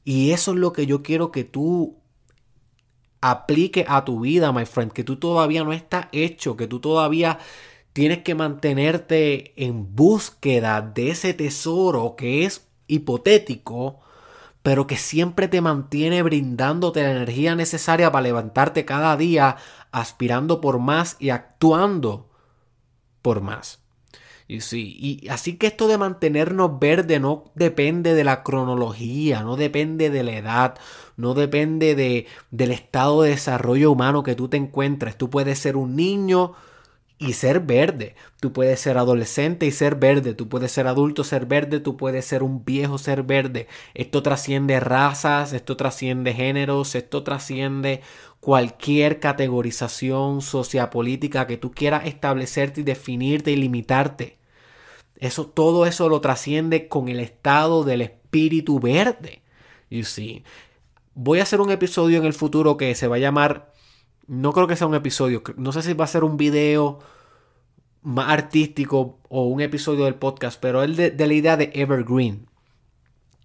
Y 0.05 0.31
eso 0.31 0.51
es 0.51 0.57
lo 0.57 0.73
que 0.73 0.85
yo 0.85 1.01
quiero 1.01 1.31
que 1.31 1.43
tú 1.43 1.97
aplique 3.19 3.85
a 3.87 4.05
tu 4.05 4.19
vida, 4.19 4.51
my 4.51 4.65
friend, 4.65 4.91
que 4.91 5.03
tú 5.03 5.15
todavía 5.15 5.63
no 5.63 5.73
estás 5.73 6.07
hecho, 6.11 6.55
que 6.55 6.67
tú 6.67 6.79
todavía 6.79 7.39
tienes 7.93 8.19
que 8.19 8.35
mantenerte 8.35 9.53
en 9.55 9.95
búsqueda 9.95 10.81
de 10.81 11.11
ese 11.11 11.33
tesoro 11.33 12.15
que 12.15 12.45
es 12.45 12.67
hipotético, 12.87 14.02
pero 14.63 14.87
que 14.87 14.95
siempre 14.95 15.49
te 15.49 15.61
mantiene 15.61 16.23
brindándote 16.23 17.03
la 17.03 17.11
energía 17.11 17.55
necesaria 17.55 18.11
para 18.11 18.23
levantarte 18.23 18.85
cada 18.85 19.15
día 19.17 19.57
aspirando 19.91 20.61
por 20.61 20.79
más 20.79 21.17
y 21.19 21.29
actuando 21.29 22.29
por 23.21 23.41
más. 23.41 23.83
Y 24.47 24.61
sí, 24.61 24.97
y 24.99 25.27
así 25.29 25.57
que 25.57 25.67
esto 25.67 25.87
de 25.87 25.97
mantenernos 25.97 26.79
verde 26.79 27.19
no 27.19 27.51
depende 27.55 28.13
de 28.13 28.23
la 28.23 28.43
cronología, 28.43 29.41
no 29.41 29.55
depende 29.55 30.09
de 30.09 30.23
la 30.23 30.33
edad, 30.33 30.75
no 31.15 31.33
depende 31.33 31.95
de, 31.95 32.27
del 32.51 32.71
estado 32.71 33.21
de 33.21 33.31
desarrollo 33.31 33.91
humano 33.91 34.23
que 34.23 34.35
tú 34.35 34.49
te 34.49 34.57
encuentres. 34.57 35.17
Tú 35.17 35.29
puedes 35.29 35.59
ser 35.59 35.77
un 35.77 35.95
niño 35.95 36.53
y 37.27 37.33
ser 37.33 37.61
verde. 37.61 38.15
Tú 38.39 38.51
puedes 38.53 38.79
ser 38.79 38.97
adolescente 38.97 39.65
y 39.65 39.71
ser 39.71 39.95
verde. 39.95 40.33
Tú 40.33 40.49
puedes 40.49 40.71
ser 40.71 40.87
adulto, 40.87 41.23
ser 41.23 41.45
verde. 41.45 41.79
Tú 41.79 41.97
puedes 41.97 42.25
ser 42.25 42.43
un 42.43 42.65
viejo, 42.65 42.97
ser 42.97 43.23
verde. 43.23 43.67
Esto 43.93 44.21
trasciende 44.21 44.79
razas, 44.79 45.53
esto 45.53 45.77
trasciende 45.77 46.33
géneros, 46.33 46.95
esto 46.95 47.23
trasciende 47.23 48.01
cualquier 48.39 49.21
categorización 49.21 50.41
sociopolítica 50.41 51.47
que 51.47 51.57
tú 51.57 51.71
quieras 51.71 52.05
establecerte 52.05 52.81
y 52.81 52.83
definirte 52.83 53.51
y 53.51 53.55
limitarte. 53.55 54.37
Eso, 55.15 55.47
todo 55.47 55.85
eso 55.85 56.09
lo 56.09 56.19
trasciende 56.19 56.89
con 56.89 57.07
el 57.07 57.21
estado 57.21 57.85
del 57.85 58.01
espíritu 58.01 58.79
verde. 58.79 59.41
You 59.89 60.03
see. 60.03 60.43
Voy 61.15 61.39
a 61.39 61.43
hacer 61.43 61.61
un 61.61 61.71
episodio 61.71 62.17
en 62.17 62.25
el 62.25 62.33
futuro 62.33 62.75
que 62.75 62.93
se 62.95 63.07
va 63.07 63.15
a 63.15 63.19
llamar. 63.19 63.71
No 64.27 64.51
creo 64.51 64.67
que 64.67 64.75
sea 64.75 64.87
un 64.87 64.95
episodio. 64.95 65.43
No 65.55 65.71
sé 65.71 65.81
si 65.81 65.93
va 65.93 66.05
a 66.05 66.07
ser 66.07 66.23
un 66.23 66.35
video 66.37 66.99
más 68.03 68.29
artístico 68.29 69.19
o 69.29 69.45
un 69.45 69.61
episodio 69.61 70.05
del 70.05 70.15
podcast, 70.15 70.59
pero 70.59 70.83
es 70.83 70.95
de, 70.95 71.27
la 71.27 71.33
idea 71.33 71.57
de 71.57 71.71
Evergreen. 71.73 72.47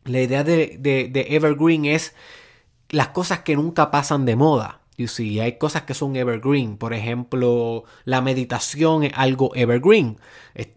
La 0.04 0.20
idea 0.20 0.44
de, 0.44 0.76
de 0.78 1.26
Evergreen 1.30 1.84
es 1.84 2.14
las 2.90 3.08
cosas 3.08 3.40
que 3.40 3.56
nunca 3.56 3.90
pasan 3.90 4.24
de 4.24 4.36
moda. 4.36 4.80
You 4.98 5.06
see, 5.06 5.38
hay 5.38 5.58
cosas 5.58 5.82
que 5.82 5.94
son 5.94 6.16
evergreen. 6.16 6.76
Por 6.76 6.92
ejemplo, 6.92 7.84
la 8.04 8.20
meditación 8.20 9.04
es 9.04 9.12
algo 9.14 9.54
evergreen. 9.54 10.18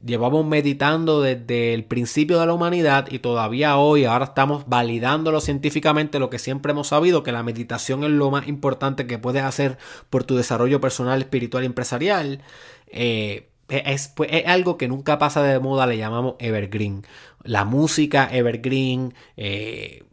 Llevamos 0.06 0.46
meditando 0.46 1.22
desde 1.22 1.74
el 1.74 1.86
principio 1.86 2.40
de 2.40 2.46
la 2.46 2.54
humanidad 2.54 3.08
y 3.10 3.18
todavía 3.18 3.78
hoy, 3.78 4.06
ahora 4.06 4.26
estamos 4.26 4.70
validándolo 4.70 5.42
científicamente 5.42 6.20
lo 6.20 6.30
que 6.30 6.38
siempre 6.38 6.72
hemos 6.72 6.90
sabido, 6.90 7.24
que 7.24 7.32
la 7.32 7.42
meditación 7.42 8.04
es 8.04 8.12
lo 8.12 8.30
más 8.30 8.48
importante 8.48 9.08
que 9.08 9.18
puedes 9.18 9.42
hacer 9.42 9.80
por 10.12 10.24
tu 10.24 10.36
desarrollo 10.36 10.80
personal, 10.80 11.20
espiritual 11.20 11.64
y 11.64 11.66
empresarial. 11.66 12.44
Eh, 12.90 13.51
es, 13.72 14.08
pues, 14.10 14.30
es, 14.34 14.48
algo 14.48 14.78
que 14.78 14.88
nunca 14.88 15.18
pasa 15.18 15.42
de 15.44 15.60
moda, 15.60 15.88
le 15.88 15.98
llamamos 15.98 16.36
evergreen. 16.40 17.06
La 17.44 17.66
música 17.66 18.28
evergreen. 18.32 19.14
Eh, 19.38 20.04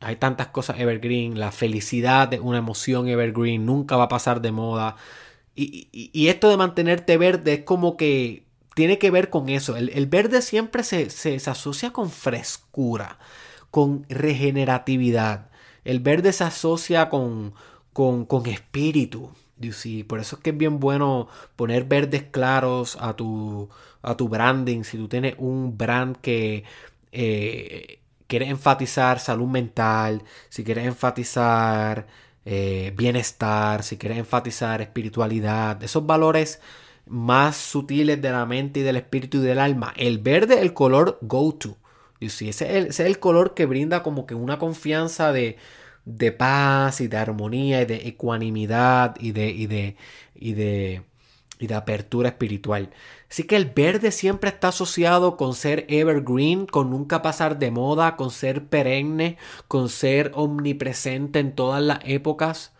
hay 0.00 0.16
tantas 0.16 0.48
cosas 0.48 0.78
evergreen, 0.78 1.38
la 1.38 1.52
felicidad 1.52 2.32
es 2.32 2.40
una 2.40 2.58
emoción 2.58 3.08
evergreen, 3.08 3.64
nunca 3.66 3.96
va 3.96 4.04
a 4.04 4.08
pasar 4.08 4.40
de 4.40 4.52
moda. 4.52 4.96
Y, 5.54 6.28
esto 6.28 6.50
de 6.50 6.58
mantenerte 6.58 7.16
verde 7.16 7.54
es 7.54 7.60
como 7.64 7.96
que 7.96 8.44
tiene 8.74 8.98
que 8.98 9.10
ver 9.10 9.30
con 9.30 9.48
eso. 9.48 9.74
El, 9.76 10.06
verde 10.06 10.42
siempre 10.42 10.84
se, 10.84 11.08
asocia 11.46 11.92
con 11.92 12.10
frescura, 12.10 13.18
con 13.70 14.04
regeneratividad. 14.10 15.48
El 15.84 16.00
verde 16.00 16.32
se 16.34 16.44
asocia 16.44 17.08
con, 17.08 17.54
con, 17.94 18.26
espíritu. 18.46 19.30
Por 20.06 20.20
eso 20.20 20.36
es 20.36 20.42
que 20.42 20.50
es 20.50 20.56
bien 20.56 20.80
bueno 20.80 21.28
poner 21.56 21.84
verdes 21.84 22.24
claros 22.30 22.98
a 23.00 23.14
tu, 23.16 23.68
a 24.02 24.16
tu 24.16 24.28
branding. 24.28 24.84
Si 24.84 24.98
tú 24.98 25.08
tienes 25.08 25.34
un 25.38 25.76
brand 25.78 26.16
que 26.18 26.64
eh, 27.12 28.00
quieres 28.26 28.50
enfatizar 28.50 29.18
salud 29.18 29.48
mental, 29.48 30.22
si 30.50 30.62
quieres 30.64 30.86
enfatizar 30.86 32.06
eh, 32.44 32.92
bienestar, 32.96 33.82
si 33.82 33.96
quieres 33.96 34.18
enfatizar 34.18 34.82
espiritualidad, 34.82 35.82
esos 35.82 36.06
valores 36.06 36.60
más 37.06 37.56
sutiles 37.56 38.20
de 38.20 38.30
la 38.30 38.46
mente 38.46 38.80
y 38.80 38.82
del 38.82 38.96
espíritu 38.96 39.38
y 39.38 39.40
del 39.40 39.58
alma, 39.58 39.94
el 39.96 40.18
verde 40.18 40.60
el 40.60 40.74
color 40.74 41.18
go 41.22 41.54
to. 41.54 41.76
Y 42.20 42.30
sí, 42.30 42.48
ese 42.48 42.78
es, 42.78 43.00
el, 43.00 43.18
color 43.18 43.54
que 43.54 43.66
brinda 43.66 44.02
como 44.02 44.26
que 44.26 44.34
una 44.34 44.58
confianza 44.58 45.32
de, 45.32 45.56
de 46.06 46.32
paz 46.32 47.00
y 47.02 47.08
de 47.08 47.18
armonía 47.18 47.82
y 47.82 47.86
de 47.86 48.08
ecuanimidad 48.08 49.16
y 49.20 49.32
de, 49.32 49.50
y 49.50 49.66
de, 49.66 49.96
y 50.34 50.54
de, 50.54 51.02
y 51.58 51.66
de 51.66 51.74
apertura 51.74 52.30
espiritual. 52.30 52.90
Así 53.30 53.44
que 53.44 53.56
el 53.56 53.66
verde 53.66 54.12
siempre 54.12 54.50
está 54.50 54.68
asociado 54.68 55.36
con 55.36 55.54
ser 55.54 55.84
evergreen, 55.88 56.66
con 56.66 56.90
nunca 56.90 57.22
pasar 57.22 57.58
de 57.58 57.70
moda, 57.70 58.16
con 58.16 58.30
ser 58.30 58.66
perenne, 58.66 59.36
con 59.68 59.88
ser 59.88 60.32
omnipresente 60.34 61.40
en 61.40 61.54
todas 61.54 61.82
las 61.82 61.98
épocas. 62.04 62.72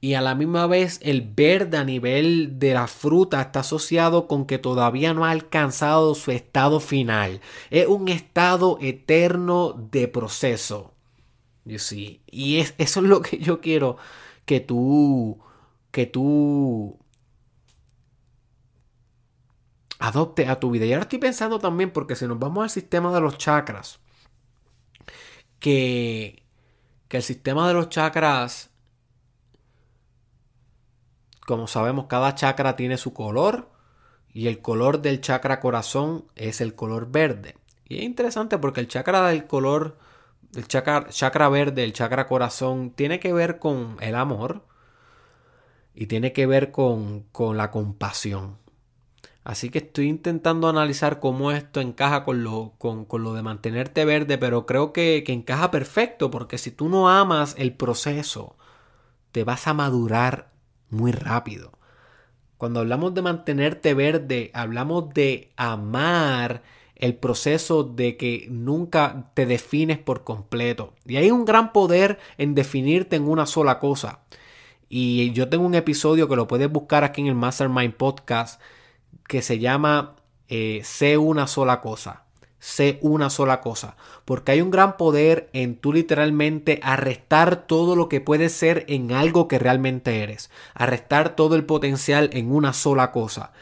Y 0.00 0.14
a 0.14 0.20
la 0.20 0.34
misma 0.34 0.66
vez 0.66 1.00
el 1.02 1.22
verde 1.22 1.76
a 1.76 1.84
nivel 1.84 2.58
de 2.58 2.74
la 2.74 2.86
fruta 2.86 3.40
está 3.42 3.60
asociado 3.60 4.28
con 4.28 4.46
que 4.46 4.58
todavía 4.58 5.14
no 5.14 5.24
ha 5.24 5.30
alcanzado 5.32 6.14
su 6.14 6.30
estado 6.32 6.80
final. 6.80 7.40
Es 7.70 7.86
un 7.88 8.08
estado 8.08 8.78
eterno 8.80 9.74
de 9.90 10.08
proceso. 10.08 10.92
Y 11.68 12.58
es, 12.58 12.74
eso 12.78 13.00
es 13.00 13.06
lo 13.06 13.22
que 13.22 13.38
yo 13.38 13.60
quiero 13.60 13.96
que 14.44 14.60
tú, 14.60 15.38
que 15.90 16.06
tú 16.06 16.98
adopte 19.98 20.46
a 20.48 20.60
tu 20.60 20.70
vida. 20.70 20.86
Y 20.86 20.92
ahora 20.92 21.02
estoy 21.02 21.18
pensando 21.18 21.58
también, 21.58 21.92
porque 21.92 22.16
si 22.16 22.26
nos 22.26 22.38
vamos 22.38 22.62
al 22.64 22.70
sistema 22.70 23.12
de 23.14 23.20
los 23.20 23.38
chakras, 23.38 24.00
que, 25.60 26.42
que 27.08 27.16
el 27.18 27.22
sistema 27.22 27.66
de 27.68 27.74
los 27.74 27.88
chakras 27.88 28.70
como 31.48 31.66
sabemos, 31.66 32.08
cada 32.08 32.34
chakra 32.34 32.76
tiene 32.76 32.98
su 32.98 33.14
color 33.14 33.70
y 34.34 34.48
el 34.48 34.60
color 34.60 35.00
del 35.00 35.22
chakra 35.22 35.60
corazón 35.60 36.26
es 36.36 36.60
el 36.60 36.74
color 36.74 37.10
verde. 37.10 37.56
Y 37.88 37.96
es 37.96 38.02
interesante 38.02 38.58
porque 38.58 38.80
el 38.80 38.88
chakra 38.88 39.26
del 39.28 39.46
color, 39.46 39.96
el 40.54 40.66
chakra, 40.66 41.48
verde, 41.48 41.84
el 41.84 41.92
chakra 41.92 42.26
corazón, 42.26 42.90
tiene 42.90 43.20
que 43.20 43.32
ver 43.32 43.58
con 43.58 43.96
el 44.00 44.14
amor 44.14 44.64
y 45.94 46.06
tiene 46.06 46.32
que 46.32 46.46
ver 46.46 46.70
con, 46.70 47.24
con 47.32 47.56
la 47.56 47.70
compasión. 47.70 48.58
Así 49.44 49.70
que 49.70 49.78
estoy 49.78 50.08
intentando 50.08 50.68
analizar 50.68 51.20
cómo 51.20 51.52
esto 51.52 51.80
encaja 51.80 52.24
con 52.24 52.44
lo, 52.44 52.74
con, 52.78 53.04
con 53.04 53.22
lo 53.22 53.32
de 53.34 53.42
mantenerte 53.42 54.04
verde, 54.04 54.36
pero 54.36 54.66
creo 54.66 54.92
que, 54.92 55.24
que 55.24 55.32
encaja 55.32 55.70
perfecto 55.70 56.30
porque 56.30 56.58
si 56.58 56.70
tú 56.70 56.88
no 56.88 57.08
amas 57.08 57.54
el 57.58 57.74
proceso, 57.74 58.56
te 59.32 59.44
vas 59.44 59.66
a 59.66 59.74
madurar 59.74 60.52
muy 60.90 61.12
rápido. 61.12 61.72
Cuando 62.58 62.80
hablamos 62.80 63.14
de 63.14 63.22
mantenerte 63.22 63.94
verde, 63.94 64.50
hablamos 64.52 65.14
de 65.14 65.52
amar 65.56 66.62
el 66.98 67.14
proceso 67.16 67.84
de 67.84 68.16
que 68.16 68.46
nunca 68.50 69.30
te 69.34 69.46
defines 69.46 69.98
por 69.98 70.24
completo. 70.24 70.94
Y 71.06 71.16
hay 71.16 71.30
un 71.30 71.44
gran 71.44 71.72
poder 71.72 72.18
en 72.36 72.54
definirte 72.54 73.16
en 73.16 73.28
una 73.28 73.46
sola 73.46 73.78
cosa. 73.78 74.20
Y 74.88 75.32
yo 75.32 75.48
tengo 75.48 75.66
un 75.66 75.74
episodio 75.74 76.28
que 76.28 76.36
lo 76.36 76.48
puedes 76.48 76.70
buscar 76.70 77.04
aquí 77.04 77.20
en 77.20 77.28
el 77.28 77.34
Mastermind 77.34 77.94
Podcast 77.94 78.60
que 79.26 79.42
se 79.42 79.58
llama 79.58 80.16
eh, 80.48 80.80
Sé 80.84 81.18
una 81.18 81.46
sola 81.46 81.80
cosa 81.80 82.24
sé 82.60 82.98
una 83.02 83.30
sola 83.30 83.60
cosa, 83.60 83.96
porque 84.24 84.52
hay 84.52 84.60
un 84.60 84.70
gran 84.70 84.96
poder 84.96 85.48
en 85.52 85.76
tú 85.76 85.92
literalmente 85.92 86.80
arrestar 86.82 87.66
todo 87.66 87.94
lo 87.96 88.08
que 88.08 88.20
puedes 88.20 88.52
ser 88.52 88.84
en 88.88 89.12
algo 89.12 89.48
que 89.48 89.58
realmente 89.58 90.22
eres, 90.22 90.50
arrestar 90.74 91.36
todo 91.36 91.54
el 91.54 91.64
potencial 91.64 92.30
en 92.32 92.52
una 92.52 92.72
sola 92.72 93.12
cosa. 93.12 93.52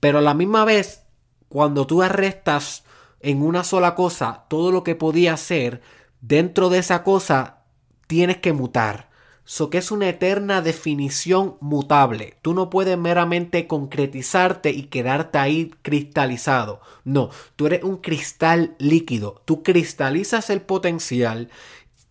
Pero 0.00 0.18
a 0.18 0.22
la 0.22 0.34
misma 0.34 0.64
vez, 0.64 1.04
cuando 1.48 1.86
tú 1.86 2.02
arrestas 2.02 2.84
en 3.20 3.42
una 3.42 3.64
sola 3.64 3.94
cosa 3.94 4.44
todo 4.48 4.70
lo 4.70 4.84
que 4.84 4.94
podía 4.94 5.36
ser, 5.36 5.80
dentro 6.20 6.68
de 6.68 6.78
esa 6.78 7.02
cosa 7.02 7.62
tienes 8.06 8.38
que 8.38 8.52
mutar. 8.52 9.08
So 9.44 9.70
que 9.70 9.78
es 9.78 9.90
una 9.90 10.10
eterna 10.10 10.60
definición 10.60 11.56
mutable. 11.60 12.36
Tú 12.42 12.52
no 12.52 12.68
puedes 12.68 12.98
meramente 12.98 13.66
concretizarte 13.66 14.72
y 14.72 14.84
quedarte 14.84 15.38
ahí 15.38 15.70
cristalizado. 15.80 16.82
No, 17.04 17.30
tú 17.56 17.66
eres 17.66 17.82
un 17.82 17.96
cristal 17.96 18.76
líquido. 18.78 19.40
Tú 19.46 19.62
cristalizas 19.62 20.50
el 20.50 20.60
potencial 20.60 21.48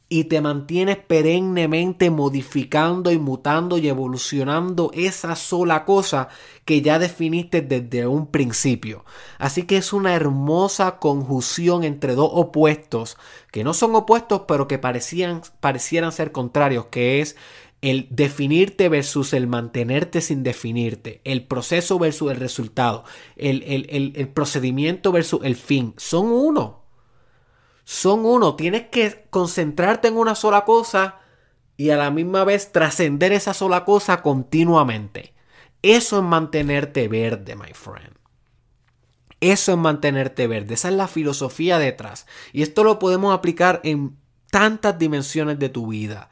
y 0.10 0.26
te 0.26 0.40
mantienes 0.40 0.98
perennemente 0.98 2.10
modificando 2.10 3.12
y 3.12 3.18
mutando 3.18 3.78
y 3.78 3.90
evolucionando 3.90 4.90
esa 4.94 5.36
sola 5.36 5.84
cosa 5.84 6.30
que 6.64 6.82
ya 6.82 6.98
definiste 6.98 7.62
desde 7.62 8.08
un 8.08 8.28
principio. 8.28 9.04
Así 9.38 9.64
que 9.64 9.78
es 9.78 9.92
una 9.92 10.16
hermosa 10.16 11.00
conjunción 11.00 11.84
entre 11.84 12.16
dos 12.16 12.30
opuestos, 12.34 13.18
que 13.52 13.66
no 13.66 13.74
son 13.74 13.96
opuestos 13.96 14.44
pero 14.48 14.68
que 14.68 14.78
parecían, 14.78 15.42
parecieran 15.60 16.12
ser 16.14 16.32
contrarios, 16.32 16.86
que 16.86 17.20
es 17.20 17.36
el 17.82 18.08
definirte 18.10 18.90
versus 18.90 19.34
el 19.34 19.46
mantenerte 19.46 20.22
sin 20.22 20.42
definirte, 20.42 21.22
el 21.26 21.46
proceso 21.46 22.00
versus 22.00 22.32
el 22.32 22.38
resultado, 22.38 23.04
el, 23.36 23.62
el, 23.64 24.14
el 24.16 24.30
procedimiento 24.30 25.12
versus 25.12 25.42
el 25.44 25.56
fin, 25.56 25.94
son 25.98 26.28
uno 26.32 26.87
son 27.90 28.26
uno. 28.26 28.58
Tienes 28.58 28.90
que 28.90 29.28
concentrarte 29.30 30.10
en 30.10 30.18
una 30.18 30.36
sola 30.36 30.66
cosa 30.66 31.20
y 31.78 31.92
a 31.92 31.96
la 31.96 32.12
misma 32.12 32.44
vez 32.44 32.74
trascender 32.74 33.32
esa 33.32 33.54
sola 33.54 33.86
cosa 33.86 34.22
continuamente. 34.22 35.34
Eso 35.82 36.18
es 36.18 36.24
mantenerte 36.24 37.08
verde, 37.08 37.56
my 37.56 37.72
friend. 37.74 38.14
Eso 39.40 39.72
es 39.72 39.78
mantenerte 39.78 40.48
verde. 40.48 40.74
Esa 40.74 40.90
es 40.90 40.96
la 40.96 41.08
filosofía 41.08 41.80
detrás. 41.80 42.28
Y 42.52 42.62
esto 42.62 42.84
lo 42.84 43.00
podemos 43.00 43.34
aplicar 43.34 43.80
en 43.86 44.18
tantas 44.52 45.00
dimensiones 45.00 45.58
de 45.58 45.70
tu 45.70 45.88
vida. 45.88 46.30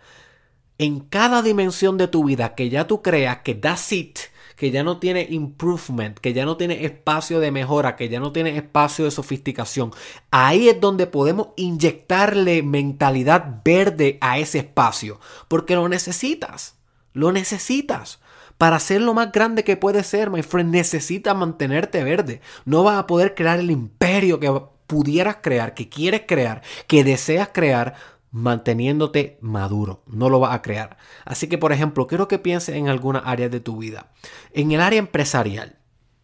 En 0.77 0.99
cada 0.99 1.41
dimensión 1.41 1.97
de 1.97 2.09
tu 2.09 2.25
vida 2.25 2.53
que 2.53 2.67
ya 2.67 2.85
tú 2.85 3.01
creas 3.01 3.43
que 3.43 3.55
that's 3.55 3.93
it, 3.93 4.19
que 4.55 4.71
ya 4.71 4.83
no 4.83 4.99
tiene 4.99 5.27
improvement, 5.29 6.17
que 6.19 6.33
ya 6.33 6.45
no 6.45 6.57
tiene 6.57 6.85
espacio 6.85 7.39
de 7.39 7.51
mejora, 7.51 7.95
que 7.95 8.09
ya 8.09 8.19
no 8.19 8.31
tiene 8.31 8.57
espacio 8.57 9.05
de 9.05 9.11
sofisticación. 9.11 9.91
Ahí 10.31 10.69
es 10.69 10.79
donde 10.79 11.07
podemos 11.07 11.49
inyectarle 11.55 12.63
mentalidad 12.63 13.61
verde 13.63 14.17
a 14.21 14.39
ese 14.39 14.59
espacio, 14.59 15.19
porque 15.47 15.75
lo 15.75 15.87
necesitas, 15.89 16.75
lo 17.13 17.31
necesitas. 17.31 18.19
Para 18.57 18.79
ser 18.79 19.01
lo 19.01 19.13
más 19.13 19.33
grande 19.33 19.65
que 19.65 19.75
puede 19.75 20.03
ser, 20.03 20.29
my 20.29 20.41
friend, 20.41 20.71
necesitas 20.71 21.35
mantenerte 21.35 22.03
verde. 22.05 22.39
No 22.63 22.83
vas 22.83 22.97
a 22.97 23.05
poder 23.05 23.35
crear 23.35 23.59
el 23.59 23.69
imperio 23.69 24.39
que 24.39 24.49
pudieras 24.87 25.37
crear, 25.41 25.73
que 25.73 25.89
quieres 25.89 26.21
crear, 26.27 26.61
que 26.87 27.03
deseas 27.03 27.49
crear 27.51 27.95
manteniéndote 28.35 29.37
maduro. 29.39 30.03
No 30.07 30.29
lo 30.29 30.41
vas 30.41 30.53
a 30.53 30.61
crear. 30.61 30.97
Así 31.23 31.47
que, 31.47 31.57
por 31.57 31.71
ejemplo, 31.71 32.05
quiero 32.05 32.27
que 32.27 32.37
pienses 32.37 32.75
en 32.75 32.89
alguna 32.89 33.19
área 33.19 33.47
de 33.47 33.61
tu 33.61 33.77
vida. 33.77 34.11
En 34.51 34.73
el 34.73 34.81
área 34.81 34.99
empresarial. 34.99 35.79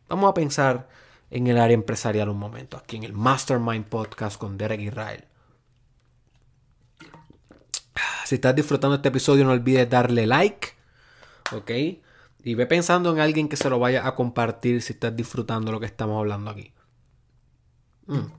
Vamos 0.10 0.30
a 0.30 0.34
pensar 0.34 0.90
en 1.30 1.48
el 1.48 1.58
área 1.58 1.74
empresarial 1.74 2.28
un 2.28 2.38
momento. 2.38 2.76
Aquí 2.76 2.98
en 2.98 3.06
el 3.06 3.14
Mastermind 3.14 3.86
Podcast 3.86 4.38
con 4.38 4.58
Derek 4.58 4.82
Israel. 4.82 5.24
Si 8.26 8.36
estás 8.36 8.56
disfrutando 8.56 8.98
este 8.98 9.08
episodio, 9.08 9.46
no 9.46 9.52
olvides 9.52 9.90
darle 9.90 10.28
like. 10.28 10.68
¿Ok? 11.54 11.72
Y 12.44 12.56
ve 12.56 12.66
pensando 12.66 13.14
en 13.14 13.22
alguien 13.22 13.48
que 13.48 13.56
se 13.56 13.70
lo 13.70 13.80
vaya 13.80 14.06
a 14.06 14.16
compartir 14.16 14.82
si 14.82 14.92
estás 14.92 15.16
disfrutando 15.16 15.72
lo 15.72 15.80
que 15.80 15.86
estamos 15.86 16.20
hablando 16.20 16.52
aquí. 16.52 16.74
Mm. 18.08 18.34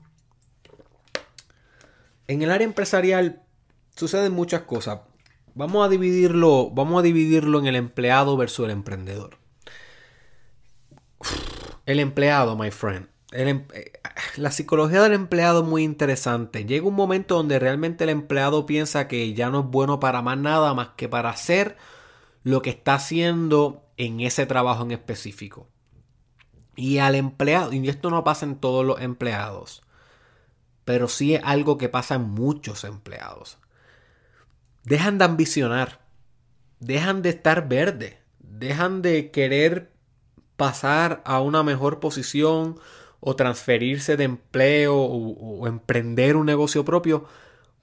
En 2.27 2.41
el 2.43 2.51
área 2.51 2.65
empresarial 2.65 3.42
suceden 3.95 4.33
muchas 4.33 4.61
cosas. 4.61 5.01
Vamos 5.55 5.85
a 5.85 5.89
dividirlo, 5.89 6.71
vamos 6.71 6.99
a 6.99 7.03
dividirlo 7.03 7.59
en 7.59 7.67
el 7.67 7.75
empleado 7.75 8.35
versus 8.37 8.65
el 8.65 8.71
emprendedor. 8.71 9.37
El 11.85 11.99
empleado, 11.99 12.55
my 12.55 12.71
friend. 12.71 13.07
Em, 13.31 13.65
eh, 13.73 13.91
la 14.35 14.51
psicología 14.51 15.01
del 15.01 15.13
empleado 15.13 15.61
es 15.61 15.67
muy 15.67 15.83
interesante. 15.83 16.65
Llega 16.65 16.87
un 16.87 16.95
momento 16.95 17.35
donde 17.35 17.59
realmente 17.59 18.03
el 18.03 18.09
empleado 18.09 18.65
piensa 18.65 19.07
que 19.07 19.33
ya 19.33 19.49
no 19.49 19.61
es 19.61 19.65
bueno 19.67 19.99
para 19.99 20.21
más 20.21 20.37
nada 20.37 20.73
más 20.73 20.89
que 20.95 21.09
para 21.09 21.29
hacer 21.29 21.77
lo 22.43 22.61
que 22.61 22.71
está 22.71 22.95
haciendo 22.95 23.85
en 23.97 24.21
ese 24.21 24.45
trabajo 24.45 24.83
en 24.83 24.91
específico. 24.91 25.67
Y 26.75 26.97
al 26.97 27.15
empleado, 27.15 27.73
y 27.73 27.87
esto 27.87 28.09
no 28.09 28.23
pasa 28.23 28.45
en 28.45 28.55
todos 28.55 28.85
los 28.85 28.99
empleados, 29.01 29.83
pero 30.85 31.07
sí 31.07 31.35
es 31.35 31.41
algo 31.43 31.77
que 31.77 31.89
pasa 31.89 32.15
en 32.15 32.29
muchos 32.29 32.83
empleados 32.83 33.59
dejan 34.83 35.17
de 35.17 35.25
ambicionar, 35.25 35.99
dejan 36.79 37.21
de 37.21 37.29
estar 37.29 37.67
verde, 37.67 38.19
dejan 38.39 39.01
de 39.01 39.31
querer 39.31 39.91
pasar 40.57 41.21
a 41.25 41.41
una 41.41 41.63
mejor 41.63 41.99
posición 41.99 42.79
o 43.19 43.35
transferirse 43.35 44.17
de 44.17 44.25
empleo 44.25 44.95
o, 44.95 45.67
emprender 45.67 46.35
un 46.35 46.45
negocio 46.45 46.83
propio, 46.83 47.25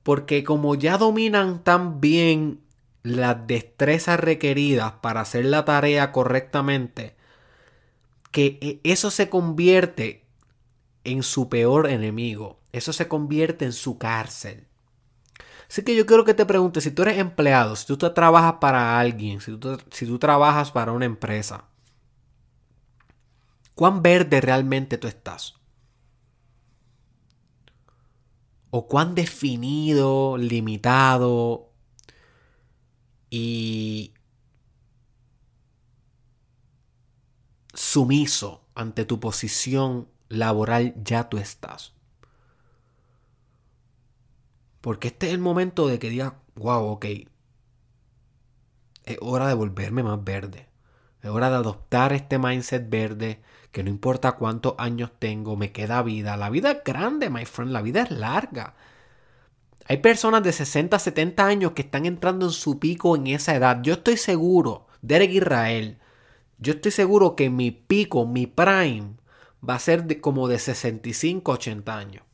porque 0.02 0.44
como 0.44 0.74
ya 0.74 0.98
dominan 0.98 1.64
tan 1.64 2.00
bien 2.00 2.60
las 3.02 3.46
destrezas 3.46 4.20
requeridas 4.20 4.92
para 5.00 5.22
hacer 5.22 5.46
la 5.46 5.64
tarea 5.64 6.12
correctamente, 6.12 7.14
que 8.30 8.58
e, 8.60 8.80
eso 8.84 9.10
se 9.10 9.30
convierte 9.30 10.24
en 11.04 11.22
su 11.22 11.48
peor 11.48 11.88
enemigo. 11.88 12.60
eso 12.72 12.92
se 12.92 13.08
convierte 13.08 13.64
en 13.64 13.72
su 13.72 13.98
cárcel. 13.98 14.69
Así 15.70 15.84
que 15.84 15.94
yo 15.94 16.04
quiero 16.04 16.24
que 16.24 16.34
te 16.34 16.44
preguntes, 16.46 16.82
si 16.82 16.90
tú 16.90 17.02
eres 17.02 17.16
empleado, 17.18 17.76
si 17.76 17.86
tú 17.86 17.96
trabajas 17.96 18.54
para 18.54 18.98
alguien, 18.98 19.40
si 19.40 19.56
tú, 19.56 19.78
si 19.92 20.04
tú 20.04 20.18
trabajas 20.18 20.72
para 20.72 20.90
una 20.90 21.04
empresa, 21.04 21.66
¿cuán 23.76 24.02
verde 24.02 24.40
realmente 24.40 24.98
tú 24.98 25.06
estás? 25.06 25.54
¿O 28.70 28.88
cuán 28.88 29.14
definido, 29.14 30.36
limitado 30.38 31.70
y 33.30 34.12
sumiso 37.74 38.64
ante 38.74 39.04
tu 39.04 39.20
posición 39.20 40.08
laboral 40.28 40.94
ya 41.04 41.28
tú 41.28 41.38
estás? 41.38 41.99
Porque 44.80 45.08
este 45.08 45.28
es 45.28 45.32
el 45.32 45.38
momento 45.38 45.86
de 45.88 45.98
que 45.98 46.10
digas, 46.10 46.32
wow, 46.54 46.84
ok, 46.84 47.06
es 49.04 49.18
hora 49.20 49.48
de 49.48 49.54
volverme 49.54 50.02
más 50.02 50.22
verde. 50.22 50.68
Es 51.22 51.30
hora 51.30 51.50
de 51.50 51.56
adoptar 51.56 52.12
este 52.12 52.38
mindset 52.38 52.88
verde, 52.88 53.42
que 53.72 53.82
no 53.82 53.90
importa 53.90 54.32
cuántos 54.32 54.74
años 54.78 55.10
tengo, 55.18 55.56
me 55.56 55.72
queda 55.72 56.02
vida. 56.02 56.36
La 56.36 56.48
vida 56.50 56.70
es 56.70 56.84
grande, 56.84 57.28
my 57.28 57.44
friend, 57.44 57.72
la 57.72 57.82
vida 57.82 58.02
es 58.02 58.10
larga. 58.10 58.74
Hay 59.86 59.98
personas 59.98 60.42
de 60.42 60.52
60, 60.52 60.98
70 60.98 61.46
años 61.46 61.72
que 61.72 61.82
están 61.82 62.06
entrando 62.06 62.46
en 62.46 62.52
su 62.52 62.78
pico 62.78 63.16
en 63.16 63.26
esa 63.26 63.54
edad. 63.54 63.80
Yo 63.82 63.94
estoy 63.94 64.16
seguro, 64.16 64.86
Derek 65.02 65.32
Israel, 65.32 65.98
yo 66.58 66.74
estoy 66.74 66.92
seguro 66.92 67.36
que 67.36 67.48
mi 67.48 67.70
pico, 67.70 68.26
mi 68.26 68.46
prime, 68.46 69.16
va 69.66 69.74
a 69.74 69.78
ser 69.78 70.04
de 70.04 70.20
como 70.20 70.46
de 70.46 70.58
65, 70.58 71.52
80 71.52 71.96
años. 71.96 72.24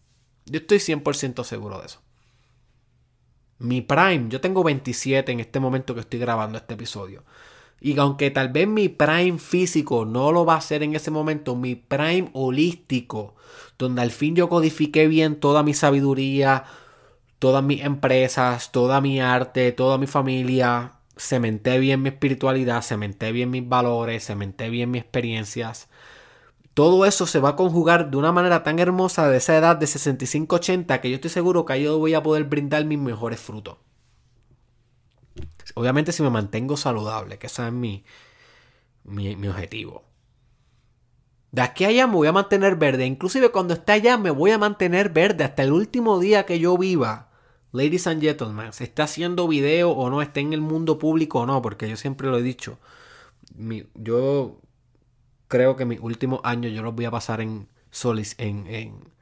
Yo 0.46 0.58
estoy 0.58 0.78
100% 0.78 1.44
seguro 1.44 1.78
de 1.78 1.86
eso. 1.86 2.05
Mi 3.58 3.80
prime, 3.80 4.26
yo 4.28 4.40
tengo 4.40 4.62
27 4.64 5.32
en 5.32 5.40
este 5.40 5.60
momento 5.60 5.94
que 5.94 6.00
estoy 6.00 6.18
grabando 6.18 6.58
este 6.58 6.74
episodio. 6.74 7.24
Y 7.80 7.98
aunque 7.98 8.30
tal 8.30 8.48
vez 8.50 8.68
mi 8.68 8.88
prime 8.88 9.38
físico 9.38 10.04
no 10.04 10.32
lo 10.32 10.44
va 10.44 10.56
a 10.56 10.60
ser 10.60 10.82
en 10.82 10.94
ese 10.94 11.10
momento, 11.10 11.56
mi 11.56 11.74
prime 11.74 12.30
holístico, 12.32 13.34
donde 13.78 14.02
al 14.02 14.10
fin 14.10 14.34
yo 14.36 14.48
codifiqué 14.48 15.08
bien 15.08 15.36
toda 15.36 15.62
mi 15.62 15.74
sabiduría, 15.74 16.64
todas 17.38 17.62
mis 17.62 17.82
empresas, 17.82 18.72
toda 18.72 19.00
mi 19.00 19.20
arte, 19.20 19.72
toda 19.72 19.98
mi 19.98 20.06
familia, 20.06 20.92
cementé 21.16 21.78
bien 21.78 22.02
mi 22.02 22.10
espiritualidad, 22.10 22.82
cementé 22.82 23.32
bien 23.32 23.50
mis 23.50 23.68
valores, 23.68 24.24
cementé 24.24 24.70
bien 24.70 24.90
mis 24.90 25.02
experiencias 25.02 25.88
todo 26.76 27.06
eso 27.06 27.26
se 27.26 27.40
va 27.40 27.48
a 27.48 27.56
conjugar 27.56 28.10
de 28.10 28.18
una 28.18 28.32
manera 28.32 28.62
tan 28.62 28.78
hermosa 28.78 29.30
de 29.30 29.38
esa 29.38 29.56
edad 29.56 29.76
de 29.76 29.86
65-80 29.86 31.00
que 31.00 31.08
yo 31.08 31.14
estoy 31.14 31.30
seguro 31.30 31.64
que 31.64 31.82
yo 31.82 31.98
voy 31.98 32.12
a 32.12 32.22
poder 32.22 32.44
brindar 32.44 32.84
mis 32.84 32.98
mejores 32.98 33.40
frutos. 33.40 33.78
Obviamente 35.74 36.12
si 36.12 36.22
me 36.22 36.28
mantengo 36.28 36.76
saludable, 36.76 37.38
que 37.38 37.46
ese 37.46 37.66
es 37.66 37.72
mi, 37.72 38.04
mi, 39.04 39.48
objetivo. 39.48 40.04
De 41.50 41.62
aquí 41.62 41.84
a 41.84 41.88
allá 41.88 42.06
me 42.06 42.12
voy 42.12 42.28
a 42.28 42.32
mantener 42.32 42.76
verde. 42.76 43.06
Inclusive 43.06 43.48
cuando 43.48 43.72
esté 43.72 43.92
allá 43.92 44.18
me 44.18 44.28
voy 44.28 44.50
a 44.50 44.58
mantener 44.58 45.08
verde 45.08 45.44
hasta 45.44 45.62
el 45.62 45.72
último 45.72 46.20
día 46.20 46.44
que 46.44 46.58
yo 46.58 46.76
viva. 46.76 47.30
Ladies 47.72 48.06
and 48.06 48.20
gentlemen, 48.20 48.74
se 48.74 48.84
está 48.84 49.04
haciendo 49.04 49.48
video 49.48 49.92
o 49.92 50.10
no, 50.10 50.20
esté 50.20 50.40
en 50.40 50.52
el 50.52 50.60
mundo 50.60 50.98
público 50.98 51.40
o 51.40 51.46
no, 51.46 51.62
porque 51.62 51.88
yo 51.88 51.96
siempre 51.96 52.28
lo 52.28 52.36
he 52.36 52.42
dicho. 52.42 52.78
yo 53.94 54.60
creo 55.48 55.76
que 55.76 55.84
mis 55.84 56.00
últimos 56.00 56.40
años 56.44 56.72
yo 56.72 56.82
los 56.82 56.94
voy 56.94 57.04
a 57.04 57.10
pasar 57.10 57.40
en, 57.40 57.68
en, 58.38 58.66
en 58.66 59.12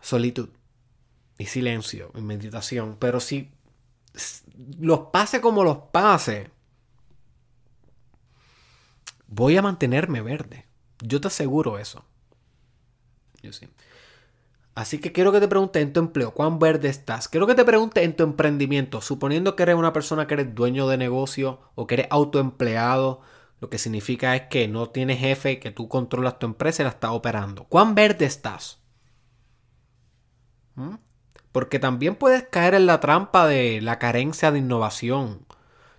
solitud 0.00 0.48
y 1.38 1.46
silencio, 1.46 2.10
en 2.14 2.26
meditación. 2.26 2.96
Pero 2.98 3.20
si 3.20 3.52
los 4.78 5.00
pase 5.12 5.40
como 5.40 5.64
los 5.64 5.78
pase, 5.92 6.50
voy 9.26 9.56
a 9.56 9.62
mantenerme 9.62 10.20
verde. 10.20 10.66
Yo 11.00 11.20
te 11.20 11.28
aseguro 11.28 11.78
eso. 11.78 12.04
Yo 13.42 13.52
sí. 13.52 13.68
Así 14.74 15.00
que 15.00 15.12
quiero 15.12 15.32
que 15.32 15.40
te 15.40 15.48
pregunte 15.48 15.80
en 15.80 15.92
tu 15.92 15.98
empleo, 15.98 16.32
¿cuán 16.32 16.60
verde 16.60 16.88
estás? 16.88 17.28
Quiero 17.28 17.48
que 17.48 17.56
te 17.56 17.64
pregunte 17.64 18.04
en 18.04 18.14
tu 18.14 18.22
emprendimiento, 18.22 19.00
suponiendo 19.00 19.56
que 19.56 19.64
eres 19.64 19.74
una 19.74 19.92
persona 19.92 20.26
que 20.26 20.34
eres 20.34 20.54
dueño 20.54 20.86
de 20.86 20.96
negocio 20.96 21.60
o 21.74 21.88
que 21.88 21.94
eres 21.94 22.06
autoempleado 22.10 23.20
lo 23.60 23.70
que 23.70 23.78
significa 23.78 24.36
es 24.36 24.42
que 24.42 24.68
no 24.68 24.90
tienes 24.90 25.18
jefe, 25.18 25.58
que 25.58 25.70
tú 25.70 25.88
controlas 25.88 26.38
tu 26.38 26.46
empresa 26.46 26.82
y 26.82 26.84
la 26.84 26.90
estás 26.90 27.10
operando. 27.10 27.64
¿Cuán 27.64 27.94
verde 27.94 28.24
estás? 28.24 28.80
¿Mm? 30.76 30.94
Porque 31.50 31.78
también 31.78 32.14
puedes 32.14 32.44
caer 32.44 32.74
en 32.74 32.86
la 32.86 33.00
trampa 33.00 33.48
de 33.48 33.80
la 33.80 33.98
carencia 33.98 34.52
de 34.52 34.60
innovación, 34.60 35.44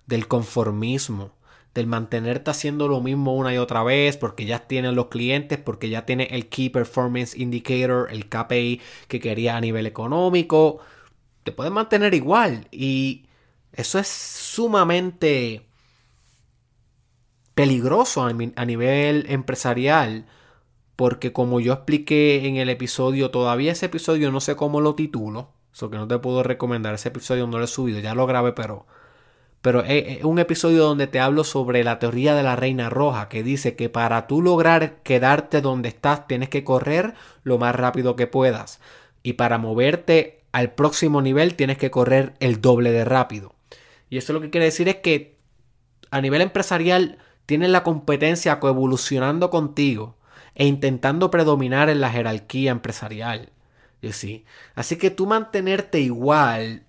del 0.06 0.26
conformismo, 0.26 1.32
del 1.74 1.86
mantenerte 1.86 2.50
haciendo 2.50 2.88
lo 2.88 3.00
mismo 3.00 3.34
una 3.34 3.54
y 3.54 3.58
otra 3.58 3.82
vez 3.82 4.16
porque 4.16 4.44
ya 4.46 4.60
tienes 4.66 4.94
los 4.94 5.06
clientes, 5.06 5.58
porque 5.58 5.88
ya 5.88 6.06
tienes 6.06 6.28
el 6.30 6.48
Key 6.48 6.70
Performance 6.70 7.36
Indicator, 7.36 8.08
el 8.10 8.28
KPI 8.28 8.80
que 9.06 9.20
querías 9.20 9.56
a 9.56 9.60
nivel 9.60 9.86
económico. 9.86 10.80
Te 11.44 11.52
puedes 11.52 11.72
mantener 11.72 12.14
igual 12.14 12.68
y 12.70 13.26
eso 13.72 13.98
es 13.98 14.08
sumamente 14.08 15.69
peligroso 17.54 18.24
a, 18.24 18.32
nivel 18.64 19.26
empresarial 19.28 20.26
porque 20.96 21.32
como 21.32 21.60
yo 21.60 21.72
expliqué 21.72 22.46
en 22.46 22.56
el 22.56 22.68
episodio, 22.68 23.30
todavía 23.30 23.72
ese 23.72 23.86
episodio 23.86 24.30
no 24.30 24.40
sé 24.40 24.56
cómo 24.56 24.80
lo 24.80 24.94
titulo, 24.94 25.50
eso 25.72 25.90
que 25.90 25.96
no 25.96 26.06
te 26.06 26.18
puedo 26.18 26.42
recomendar, 26.42 26.94
ese 26.94 27.08
episodio 27.08 27.46
no 27.46 27.58
lo 27.58 27.64
he 27.64 27.68
subido, 27.68 28.00
ya 28.00 28.14
lo 28.14 28.26
grabé, 28.26 28.52
pero 28.52 28.86
pero 29.62 29.84
es 29.84 30.24
un 30.24 30.38
episodio 30.38 30.84
donde 30.84 31.06
te 31.06 31.20
hablo 31.20 31.44
sobre 31.44 31.84
la 31.84 31.98
teoría 31.98 32.34
de 32.34 32.42
la 32.42 32.56
reina 32.56 32.88
roja, 32.88 33.28
que 33.28 33.42
dice 33.42 33.76
que 33.76 33.90
para 33.90 34.26
tú 34.26 34.40
lograr 34.40 35.02
quedarte 35.02 35.60
donde 35.60 35.90
estás 35.90 36.26
tienes 36.26 36.48
que 36.48 36.64
correr 36.64 37.14
lo 37.42 37.58
más 37.58 37.74
rápido 37.74 38.16
que 38.16 38.26
puedas. 38.26 38.80
Y 39.22 39.34
para 39.34 39.58
moverte 39.58 40.44
al 40.52 40.72
próximo 40.72 41.20
nivel 41.20 41.56
tienes 41.56 41.76
que 41.76 41.90
correr 41.90 42.32
el 42.40 42.62
doble 42.62 42.90
de 42.90 43.04
rápido. 43.04 43.54
Y 44.08 44.16
eso 44.16 44.32
lo 44.32 44.40
que 44.40 44.48
quiere 44.48 44.64
decir 44.64 44.88
es 44.88 44.96
que 44.96 45.38
a 46.10 46.22
nivel 46.22 46.40
empresarial 46.40 47.18
tienes 47.50 47.70
la 47.70 47.82
competencia 47.82 48.60
coevolucionando 48.60 49.50
contigo 49.50 50.14
e 50.54 50.68
intentando 50.68 51.32
predominar 51.32 51.90
en 51.90 52.00
la 52.00 52.08
jerarquía 52.08 52.70
empresarial. 52.70 53.50
¿sí? 54.12 54.44
Así 54.76 54.94
que 54.98 55.10
tú 55.10 55.26
mantenerte 55.26 55.98
igual, 55.98 56.84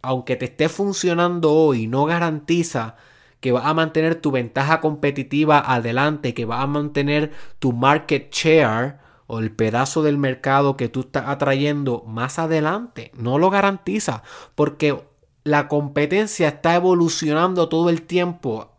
aunque 0.00 0.36
te 0.36 0.44
esté 0.44 0.68
funcionando 0.68 1.52
hoy, 1.52 1.88
no 1.88 2.04
garantiza 2.04 2.94
que 3.40 3.50
vas 3.50 3.66
a 3.66 3.74
mantener 3.74 4.14
tu 4.14 4.30
ventaja 4.30 4.80
competitiva 4.80 5.58
adelante, 5.58 6.32
que 6.32 6.44
vas 6.44 6.62
a 6.62 6.68
mantener 6.68 7.32
tu 7.58 7.72
market 7.72 8.32
share 8.32 8.98
o 9.26 9.40
el 9.40 9.50
pedazo 9.50 10.04
del 10.04 10.16
mercado 10.16 10.76
que 10.76 10.88
tú 10.88 11.00
estás 11.00 11.24
atrayendo 11.26 12.04
más 12.06 12.38
adelante. 12.38 13.10
No 13.16 13.40
lo 13.40 13.50
garantiza 13.50 14.22
porque 14.54 15.02
la 15.42 15.66
competencia 15.66 16.46
está 16.46 16.76
evolucionando 16.76 17.68
todo 17.68 17.90
el 17.90 18.02
tiempo 18.02 18.71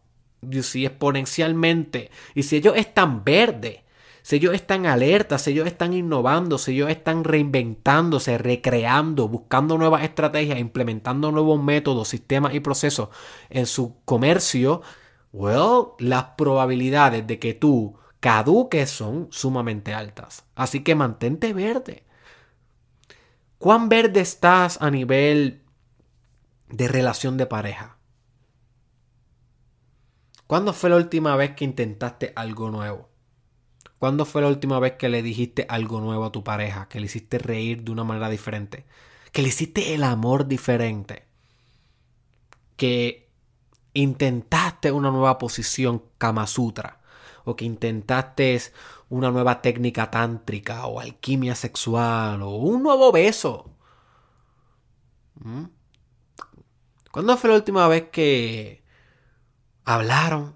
si 0.61 0.85
exponencialmente, 0.85 2.11
y 2.35 2.43
si 2.43 2.57
ellos 2.57 2.75
están 2.77 3.23
verdes, 3.23 3.83
si 4.23 4.37
ellos 4.37 4.55
están 4.55 4.85
alertas, 4.85 5.41
si 5.41 5.51
ellos 5.51 5.67
están 5.67 5.93
innovando, 5.93 6.57
si 6.57 6.71
ellos 6.71 6.89
están 6.89 7.25
reinventándose, 7.25 8.37
recreando, 8.37 9.27
buscando 9.27 9.77
nuevas 9.77 10.03
estrategias, 10.03 10.59
implementando 10.59 11.29
nuevos 11.31 11.61
métodos, 11.61 12.07
sistemas 12.07 12.53
y 12.53 12.61
procesos 12.61 13.09
en 13.49 13.65
su 13.65 13.97
comercio, 14.05 14.81
well, 15.33 15.87
las 15.99 16.23
probabilidades 16.37 17.27
de 17.27 17.37
que 17.37 17.53
tú 17.53 17.97
caduques 18.21 18.89
son 18.89 19.27
sumamente 19.29 19.93
altas. 19.93 20.45
Así 20.55 20.83
que 20.83 20.95
mantente 20.95 21.51
verde. 21.51 22.05
¿Cuán 23.57 23.89
verde 23.89 24.21
estás 24.21 24.81
a 24.81 24.89
nivel 24.89 25.63
de 26.69 26.87
relación 26.87 27.35
de 27.35 27.45
pareja? 27.45 27.97
¿Cuándo 30.53 30.71
fue 30.71 30.91
la 30.91 30.97
última 30.97 31.35
vez 31.35 31.55
que 31.55 31.65
intentaste 31.65 32.31
algo 32.35 32.69
nuevo? 32.69 33.09
¿Cuándo 33.97 34.23
fue 34.23 34.43
la 34.43 34.49
última 34.49 34.77
vez 34.77 34.93
que 34.99 35.09
le 35.09 35.23
dijiste 35.23 35.65
algo 35.67 35.99
nuevo 35.99 36.25
a 36.25 36.31
tu 36.31 36.43
pareja? 36.43 36.87
Que 36.89 36.99
le 36.99 37.07
hiciste 37.07 37.39
reír 37.39 37.81
de 37.81 37.91
una 37.91 38.03
manera 38.03 38.29
diferente. 38.29 38.85
Que 39.31 39.41
le 39.41 39.47
hiciste 39.47 39.95
el 39.95 40.03
amor 40.03 40.47
diferente. 40.47 41.25
Que 42.77 43.31
intentaste 43.95 44.91
una 44.91 45.09
nueva 45.09 45.39
posición 45.39 46.03
Kama 46.19 46.45
Sutra. 46.45 47.01
O 47.45 47.55
que 47.55 47.65
intentaste 47.65 48.61
una 49.09 49.31
nueva 49.31 49.59
técnica 49.59 50.11
tántrica 50.11 50.85
o 50.85 50.99
alquimia 50.99 51.55
sexual 51.55 52.43
o 52.43 52.51
un 52.57 52.83
nuevo 52.83 53.11
beso. 53.11 53.71
¿Mm? 55.33 55.63
¿Cuándo 57.09 57.37
fue 57.37 57.49
la 57.49 57.55
última 57.55 57.87
vez 57.87 58.09
que 58.11 58.82
hablaron 59.85 60.55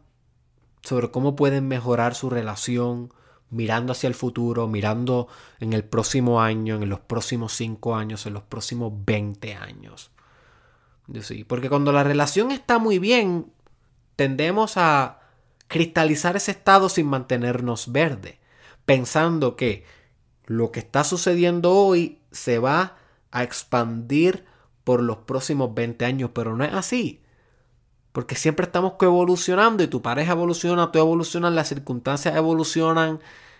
sobre 0.82 1.12
cómo 1.12 1.36
pueden 1.36 1.68
mejorar 1.68 2.16
su 2.16 2.30
relación 2.30 3.14
mirando 3.50 3.94
hacia 3.94 4.08
el 4.08 4.14
futuro, 4.14 4.68
mirando 4.68 5.28
en 5.60 5.74
el 5.74 5.84
próximo 5.84 6.42
año, 6.42 6.76
en 6.76 6.90
los 6.90 7.00
próximos 7.00 7.54
5 7.54 7.96
años, 7.96 8.26
en 8.26 8.34
los 8.34 8.44
próximos 8.44 8.94
20 9.06 9.56
años. 9.56 10.12
Sí, 11.22 11.44
porque 11.44 11.70
cuando 11.70 11.92
la 11.92 12.04
relación 12.04 12.52
está 12.52 12.80
muy 12.80 13.00
bien, 13.00 13.52
tendemos 14.16 14.76
a 14.78 15.22
cristalizar 15.68 16.36
ese 16.36 16.52
estado 16.52 16.90
sin 16.90 17.08
mantenernos 17.08 17.92
verde, 17.92 18.40
pensando 18.86 19.56
que 19.56 19.86
lo 20.46 20.72
que 20.72 20.80
está 20.80 21.04
sucediendo 21.04 21.74
hoy 21.74 22.20
se 22.32 22.60
va 22.60 22.98
a 23.32 23.44
expandir 23.44 24.46
por 24.84 25.02
los 25.02 25.18
próximos 25.18 25.74
20 25.74 26.06
años, 26.06 26.32
pero 26.34 26.56
no 26.56 26.64
es 26.64 26.74
así. 26.74 27.22
Porque 28.18 28.34
siempre 28.34 28.66
estamos 28.66 28.94
coevolucionando 28.94 29.84
y 29.84 29.88
tu 29.88 30.02
pareja 30.02 30.32
evoluciona, 30.32 30.92
tú 30.92 30.98
evolucionas, 30.98 31.54
las 31.54 31.68
circunstancias 31.68 32.36
evolucionan, 32.36 33.20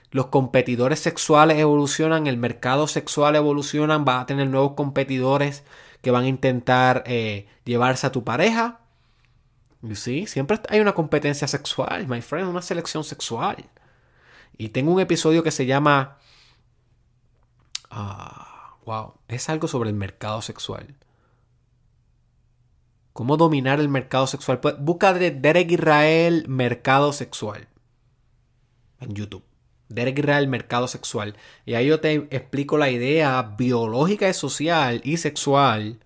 los 0.10 0.26
competidores 0.30 1.00
sexuales 1.00 1.60
evolucionan, 1.60 2.26
el 2.26 2.38
mercado 2.38 2.88
sexual 2.88 3.36
evoluciona, 3.36 4.00
vas 4.00 4.24
a 4.24 4.26
tener 4.26 4.48
nuevos 4.48 4.72
competidores 4.72 5.64
que 6.02 6.10
van 6.10 6.24
a 6.24 6.28
intentar 6.28 7.04
eh, 7.06 7.46
llevarse 7.66 8.08
a 8.08 8.12
tu 8.12 8.24
pareja. 8.24 8.80
Y 9.84 9.94
sí, 9.94 10.26
siempre 10.26 10.60
hay 10.70 10.80
una 10.80 10.96
competencia 10.96 11.48
sexual, 11.48 12.08
my 12.08 12.24
friend, 12.24 12.50
una 12.50 12.64
selección 12.64 13.04
sexual. 13.04 13.64
Y 14.58 14.70
tengo 14.70 14.92
un 14.92 15.00
episodio 15.00 15.44
que 15.44 15.52
se 15.52 15.68
llama... 15.68 16.18
Ah, 17.92 18.76
wow, 18.88 19.14
es 19.28 19.50
algo 19.50 19.68
sobre 19.68 19.92
el 19.92 19.96
mercado 19.96 20.42
sexual. 20.42 20.96
¿Cómo 23.18 23.36
dominar 23.36 23.80
el 23.80 23.90
mercado 23.90 24.28
sexual? 24.28 24.60
Pues, 24.60 24.76
busca 24.78 25.12
de 25.12 25.32
Derek 25.32 25.72
Israel 25.72 26.46
Mercado 26.48 27.12
Sexual 27.12 27.68
en 29.00 29.16
YouTube. 29.16 29.44
Derek 29.90 30.20
Israel 30.20 30.48
Mercado 30.48 30.88
Sexual. 30.88 31.36
Y 31.66 31.74
ahí 31.74 31.88
yo 31.88 32.00
te 32.00 32.14
explico 32.30 32.78
la 32.78 32.92
idea 32.92 33.56
biológica 33.58 34.30
y 34.30 34.36
social 34.36 35.02
y 35.04 35.18
sexual 35.18 36.00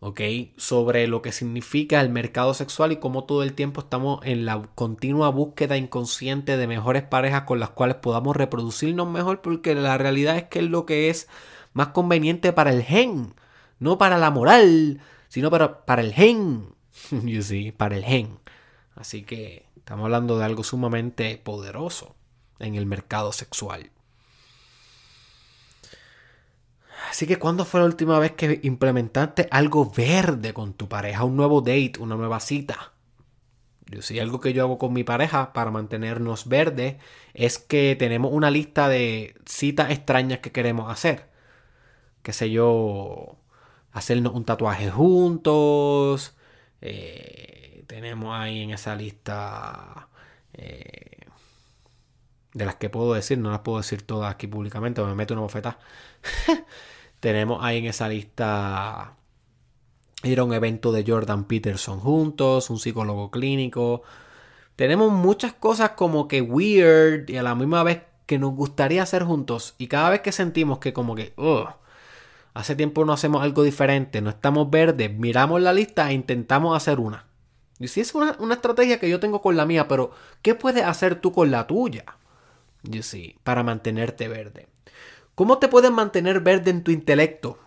¿ok? 0.00 0.20
Sobre 0.56 1.06
lo 1.06 1.22
que 1.22 1.30
significa 1.30 2.00
el 2.00 2.08
mercado 2.08 2.54
sexual 2.54 2.90
y 2.90 2.96
cómo 2.96 3.22
todo 3.22 3.44
el 3.44 3.52
tiempo 3.52 3.82
estamos 3.82 4.18
en 4.24 4.44
la 4.46 4.62
continua 4.74 5.28
búsqueda 5.28 5.76
inconsciente 5.76 6.56
de 6.56 6.66
mejores 6.66 7.04
parejas 7.04 7.42
con 7.42 7.60
las 7.60 7.70
cuales 7.70 7.98
podamos 7.98 8.34
reproducirnos 8.36 9.08
mejor, 9.08 9.42
porque 9.42 9.76
la 9.76 9.96
realidad 9.96 10.36
es 10.36 10.44
que 10.48 10.58
es 10.58 10.64
lo 10.64 10.86
que 10.86 11.08
es 11.08 11.28
más 11.72 11.88
conveniente 11.88 12.52
para 12.52 12.72
el 12.72 12.82
gen, 12.82 13.34
no 13.78 13.96
para 13.96 14.18
la 14.18 14.32
moral, 14.32 15.00
sino 15.30 15.50
para, 15.50 15.86
para 15.86 16.02
el 16.02 16.12
gen, 16.12 16.74
you 17.10 17.40
see, 17.40 17.72
para 17.72 17.96
el 17.96 18.04
gen. 18.04 18.38
Así 18.96 19.22
que 19.22 19.64
estamos 19.76 20.04
hablando 20.04 20.36
de 20.36 20.44
algo 20.44 20.62
sumamente 20.62 21.38
poderoso 21.38 22.16
en 22.58 22.74
el 22.74 22.84
mercado 22.84 23.32
sexual. 23.32 23.90
Así 27.08 27.26
que, 27.26 27.38
¿cuándo 27.38 27.64
fue 27.64 27.80
la 27.80 27.86
última 27.86 28.18
vez 28.18 28.32
que 28.32 28.60
implementaste 28.62 29.48
algo 29.50 29.90
verde 29.90 30.52
con 30.52 30.74
tu 30.74 30.88
pareja? 30.88 31.24
Un 31.24 31.36
nuevo 31.36 31.60
date, 31.62 31.94
una 31.98 32.16
nueva 32.16 32.40
cita. 32.40 32.92
Yo 33.86 34.02
sí, 34.02 34.18
algo 34.20 34.40
que 34.40 34.52
yo 34.52 34.64
hago 34.64 34.78
con 34.78 34.92
mi 34.92 35.04
pareja 35.04 35.52
para 35.52 35.70
mantenernos 35.70 36.48
verdes 36.48 36.96
es 37.34 37.58
que 37.58 37.96
tenemos 37.98 38.32
una 38.32 38.50
lista 38.50 38.88
de 38.88 39.34
citas 39.46 39.90
extrañas 39.90 40.40
que 40.40 40.52
queremos 40.52 40.90
hacer. 40.90 41.30
Qué 42.22 42.32
sé 42.32 42.50
yo, 42.50 43.39
hacernos 43.92 44.34
un 44.34 44.44
tatuaje 44.44 44.90
juntos. 44.90 46.36
Eh, 46.80 47.84
tenemos 47.86 48.34
ahí 48.38 48.60
en 48.62 48.70
esa 48.70 48.94
lista 48.94 50.08
eh, 50.54 51.18
de 52.52 52.64
las 52.64 52.76
que 52.76 52.90
puedo 52.90 53.14
decir, 53.14 53.38
no 53.38 53.50
las 53.50 53.60
puedo 53.60 53.78
decir 53.78 54.02
todas 54.02 54.32
aquí 54.32 54.46
públicamente, 54.46 55.02
me 55.02 55.14
meto 55.14 55.34
una 55.34 55.42
bofetada. 55.42 55.78
Tenemos 57.20 57.62
ahí 57.62 57.78
en 57.78 57.86
esa 57.86 58.08
lista 58.08 59.16
ir 60.22 60.38
a 60.38 60.44
un 60.44 60.52
evento 60.52 60.92
de 60.92 61.04
Jordan 61.06 61.44
Peterson 61.44 62.00
juntos, 62.00 62.70
un 62.70 62.78
psicólogo 62.78 63.30
clínico. 63.30 64.02
Tenemos 64.76 65.12
muchas 65.12 65.52
cosas 65.52 65.90
como 65.90 66.28
que 66.28 66.40
weird 66.42 67.28
y 67.28 67.36
a 67.36 67.42
la 67.42 67.54
misma 67.54 67.82
vez 67.82 68.02
que 68.26 68.38
nos 68.38 68.54
gustaría 68.54 69.02
hacer 69.02 69.24
juntos. 69.24 69.74
Y 69.78 69.88
cada 69.88 70.10
vez 70.10 70.20
que 70.20 70.32
sentimos 70.32 70.78
que 70.78 70.92
como 70.92 71.14
que, 71.14 71.34
hace 72.54 72.76
tiempo 72.76 73.04
no 73.04 73.12
hacemos 73.12 73.42
algo 73.42 73.62
diferente, 73.62 74.20
no 74.20 74.30
estamos 74.30 74.70
verdes, 74.70 75.12
miramos 75.12 75.60
la 75.60 75.72
lista 75.72 76.10
e 76.10 76.14
intentamos 76.14 76.76
hacer 76.76 77.00
una. 77.00 77.26
Y 77.78 77.88
si 77.88 78.00
es 78.00 78.14
una, 78.14 78.36
una, 78.38 78.54
estrategia 78.54 79.00
que 79.00 79.08
yo 79.08 79.20
tengo 79.20 79.40
con 79.40 79.56
la 79.56 79.64
mía, 79.64 79.88
pero 79.88 80.10
¿qué 80.42 80.54
puedes 80.54 80.84
hacer 80.84 81.20
tú 81.20 81.32
con 81.32 81.50
la 81.50 81.66
tuya? 81.66 82.04
You 82.82 83.02
see, 83.02 83.36
para 83.42 83.62
mantenerte 83.62 84.28
verde. 84.28 84.68
¿Cómo 85.34 85.58
te 85.58 85.68
puedes 85.68 85.90
mantener 85.90 86.40
verde 86.40 86.70
en 86.70 86.84
tu 86.84 86.90
intelecto? 86.90 87.58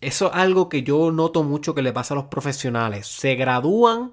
Eso 0.00 0.28
es 0.28 0.34
algo 0.34 0.68
que 0.68 0.82
yo 0.82 1.10
noto 1.12 1.42
mucho 1.42 1.74
que 1.74 1.82
le 1.82 1.92
pasa 1.92 2.14
a 2.14 2.16
los 2.16 2.26
profesionales. 2.26 3.06
Se 3.06 3.34
gradúan 3.36 4.12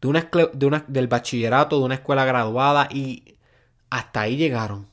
de 0.00 0.08
una, 0.08 0.30
de 0.52 0.84
del 0.88 1.08
bachillerato, 1.08 1.78
de 1.78 1.84
una 1.84 1.94
escuela 1.94 2.24
graduada 2.24 2.88
y 2.90 3.36
hasta 3.90 4.22
ahí 4.22 4.36
llegaron. 4.36 4.89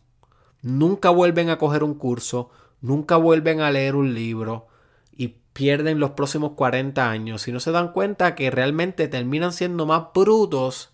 Nunca 0.68 1.12
vuelven 1.12 1.50
a 1.50 1.58
coger 1.58 1.82
un 1.82 1.94
curso, 1.94 2.50
nunca 2.82 3.16
vuelven 3.16 3.62
a 3.62 3.72
leer 3.72 3.96
un 3.96 4.14
libro 4.14 4.68
y 5.16 5.38
pierden 5.54 6.02
los 6.02 6.12
próximos 6.12 6.52
40 6.58 7.10
años. 7.10 7.48
Y 7.48 7.54
no 7.54 7.62
se 7.62 7.72
dan 7.72 7.94
cuenta 7.94 8.36
que 8.36 8.52
realmente 8.52 9.08
terminan 9.08 9.54
siendo 9.54 9.86
más 9.86 10.08
brutos 10.14 10.90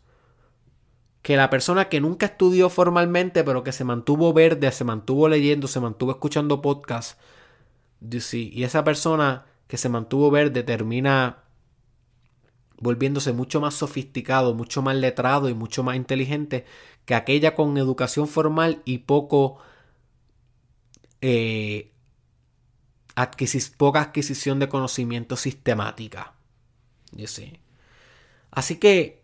que 1.24 1.38
la 1.38 1.50
persona 1.50 1.90
que 1.90 2.02
nunca 2.02 2.28
estudió 2.28 2.70
formalmente, 2.70 3.44
pero 3.44 3.64
que 3.64 3.72
se 3.72 3.84
mantuvo 3.84 4.32
verde, 4.32 4.72
se 4.72 4.84
mantuvo 4.84 5.28
leyendo, 5.28 5.68
se 5.68 5.80
mantuvo 5.80 6.12
escuchando 6.12 6.62
podcasts, 6.62 7.18
y 8.32 8.64
esa 8.64 8.84
persona 8.84 9.46
que 9.66 9.78
se 9.78 9.90
mantuvo 9.90 10.30
verde 10.30 10.62
termina 10.62 11.42
volviéndose 12.84 13.34
mucho 13.34 13.62
más 13.62 13.74
sofisticado, 13.74 14.54
mucho 14.54 14.82
más 14.82 14.96
letrado 14.96 15.50
y 15.50 15.54
mucho 15.54 15.84
más 15.84 15.96
inteligente 15.96 16.65
que 17.06 17.15
aquella 17.15 17.56
con 17.56 17.78
educación 17.78 18.28
formal 18.28 18.82
y 18.86 19.00
poco 19.00 19.58
eh, 21.22 21.91
poca 23.78 24.02
adquisición 24.02 24.60
de 24.60 24.69
conocimiento 24.69 25.38
sistemática. 25.38 26.34
Así 28.52 28.76
que 28.78 29.24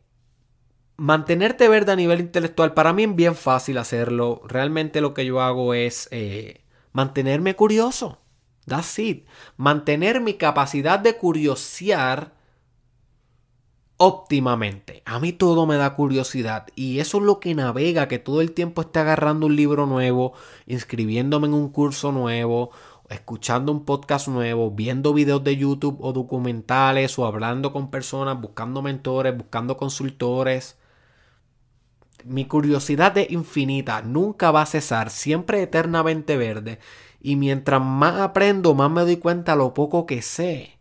mantenerte 0.98 1.68
verde 1.68 1.92
a 1.92 1.96
nivel 1.96 2.22
intelectual, 2.22 2.74
para 2.74 2.94
mí 2.94 3.04
es 3.04 3.16
bien 3.16 3.36
fácil 3.36 3.78
hacerlo. 3.78 4.42
Realmente 4.48 5.02
lo 5.02 5.14
que 5.14 5.26
yo 5.26 5.42
hago 5.42 5.74
es 5.74 6.08
eh, 6.12 6.64
mantenerme 6.94 7.56
curioso. 7.56 8.20
That's 8.66 9.00
it. 9.00 9.26
Mantener 9.58 10.22
mi 10.22 10.36
capacidad 10.36 11.00
de 11.00 11.18
curiosear 11.18 12.39
óptimamente. 14.00 15.04
A 15.06 15.20
mí 15.20 15.34
todo 15.34 15.66
me 15.68 15.76
da 15.76 15.94
curiosidad 15.94 16.68
y 16.74 17.00
eso 17.00 17.18
es 17.18 17.24
lo 17.26 17.42
que 17.42 17.54
navega, 17.54 18.08
que 18.08 18.18
todo 18.18 18.40
el 18.40 18.54
tiempo 18.54 18.82
esté 18.82 19.00
agarrando 19.00 19.48
un 19.48 19.58
libro 19.58 19.86
nuevo, 19.86 20.34
inscribiéndome 20.68 21.48
en 21.48 21.54
un 21.54 21.70
curso 21.70 22.14
nuevo, 22.14 22.72
escuchando 23.10 23.74
un 23.74 23.84
podcast 23.84 24.30
nuevo, 24.30 24.72
viendo 24.72 25.14
videos 25.14 25.44
de 25.44 25.58
YouTube 25.58 25.98
o 26.00 26.14
documentales 26.14 27.20
o 27.20 27.26
hablando 27.26 27.74
con 27.74 27.92
personas, 27.92 28.40
buscando 28.40 28.82
mentores, 28.82 29.36
buscando 29.36 29.76
consultores. 29.76 30.78
Mi 32.24 32.46
curiosidad 32.46 33.18
es 33.18 33.30
infinita, 33.32 34.02
nunca 34.02 34.52
va 34.52 34.62
a 34.62 34.66
cesar, 34.66 35.10
siempre 35.10 35.62
eternamente 35.62 36.38
verde. 36.38 36.80
Y 37.20 37.36
mientras 37.36 37.82
más 37.82 38.22
aprendo, 38.22 38.74
más 38.76 38.90
me 38.90 39.02
doy 39.02 39.18
cuenta 39.18 39.58
lo 39.58 39.74
poco 39.74 40.06
que 40.06 40.22
sé. 40.22 40.79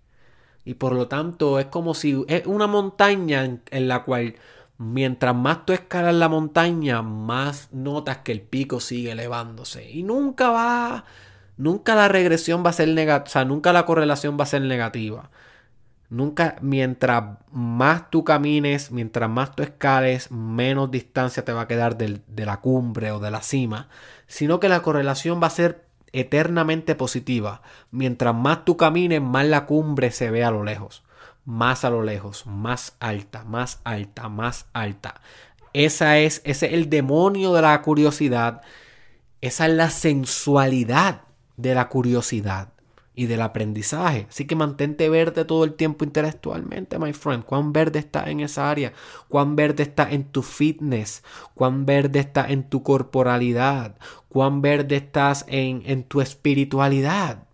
Y 0.68 0.74
por 0.74 0.92
lo 0.92 1.08
tanto 1.08 1.58
es 1.58 1.64
como 1.64 1.94
si 1.94 2.26
es 2.28 2.44
una 2.44 2.66
montaña 2.66 3.42
en, 3.70 3.88
la 3.88 4.04
cual 4.04 4.34
mientras 4.76 5.34
más 5.34 5.64
tú 5.64 5.72
escalas 5.72 6.14
la 6.14 6.28
montaña, 6.28 7.00
más 7.00 7.72
notas 7.72 8.18
que 8.18 8.32
el 8.32 8.42
pico 8.42 8.78
sigue 8.78 9.12
elevándose. 9.12 9.90
Y 9.90 10.02
nunca 10.02 10.50
va, 10.50 11.06
nunca 11.56 11.94
la 11.94 12.08
regresión 12.08 12.62
va 12.66 12.68
a 12.68 12.74
ser 12.74 12.88
negativa, 12.90 13.24
o 13.26 13.30
sea, 13.30 13.46
nunca 13.46 13.72
la 13.72 13.86
correlación 13.86 14.36
va 14.38 14.42
a 14.42 14.46
ser 14.46 14.60
negativa. 14.60 15.30
Nunca, 16.10 16.56
mientras 16.60 17.38
más 17.50 18.10
tú 18.10 18.22
camines, 18.24 18.90
mientras 18.92 19.30
más 19.30 19.56
tú 19.56 19.62
escales, 19.62 20.30
menos 20.30 20.90
distancia 20.90 21.46
te 21.46 21.52
va 21.52 21.62
a 21.62 21.68
quedar 21.68 21.96
de 21.96 22.44
la 22.44 22.60
cumbre 22.60 23.10
o 23.12 23.20
de 23.20 23.30
la 23.30 23.40
cima, 23.40 23.88
sino 24.26 24.60
que 24.60 24.68
la 24.68 24.82
correlación 24.82 25.42
va 25.42 25.46
a 25.46 25.50
ser 25.50 25.87
eternamente 26.12 26.94
positiva. 26.94 27.62
Mientras 27.90 28.34
más 28.34 28.64
tú 28.64 28.76
camines, 28.76 29.20
más 29.20 29.46
la 29.46 29.66
cumbre 29.66 30.10
se 30.10 30.30
ve 30.30 30.44
a 30.44 30.50
lo 30.50 30.64
lejos, 30.64 31.02
más 31.44 31.84
a 31.84 31.90
lo 31.90 32.02
lejos, 32.02 32.46
más 32.46 32.96
alta, 33.00 33.44
más 33.44 33.80
alta, 33.84 34.28
más 34.28 34.66
alta. 34.72 35.20
Esa 35.72 36.18
es, 36.18 36.40
ese 36.44 36.66
es 36.66 36.72
el 36.72 36.90
demonio 36.90 37.52
de 37.52 37.62
la 37.62 37.80
curiosidad. 37.82 38.62
Esa 39.40 39.66
es 39.66 39.72
la 39.72 39.90
sensualidad 39.90 41.22
de 41.56 41.74
la 41.74 41.88
curiosidad. 41.88 42.72
Y 43.18 43.26
del 43.26 43.42
aprendizaje. 43.42 44.28
Así 44.28 44.46
que 44.46 44.54
mantente 44.54 45.08
verde 45.08 45.44
todo 45.44 45.64
el 45.64 45.74
tiempo 45.74 46.04
intelectualmente, 46.04 47.00
my 47.00 47.12
friend. 47.12 47.44
Cuán 47.44 47.72
verde 47.72 47.98
está 47.98 48.30
en 48.30 48.38
esa 48.38 48.70
área, 48.70 48.92
cuán 49.26 49.56
verde 49.56 49.82
está 49.82 50.08
en 50.08 50.22
tu 50.22 50.44
fitness, 50.44 51.24
cuán 51.52 51.84
verde 51.84 52.20
está 52.20 52.48
en 52.48 52.68
tu 52.68 52.84
corporalidad, 52.84 53.96
cuán 54.28 54.62
verde 54.62 54.94
estás 54.94 55.44
en, 55.48 55.82
en 55.86 56.04
tu 56.04 56.20
espiritualidad. 56.20 57.48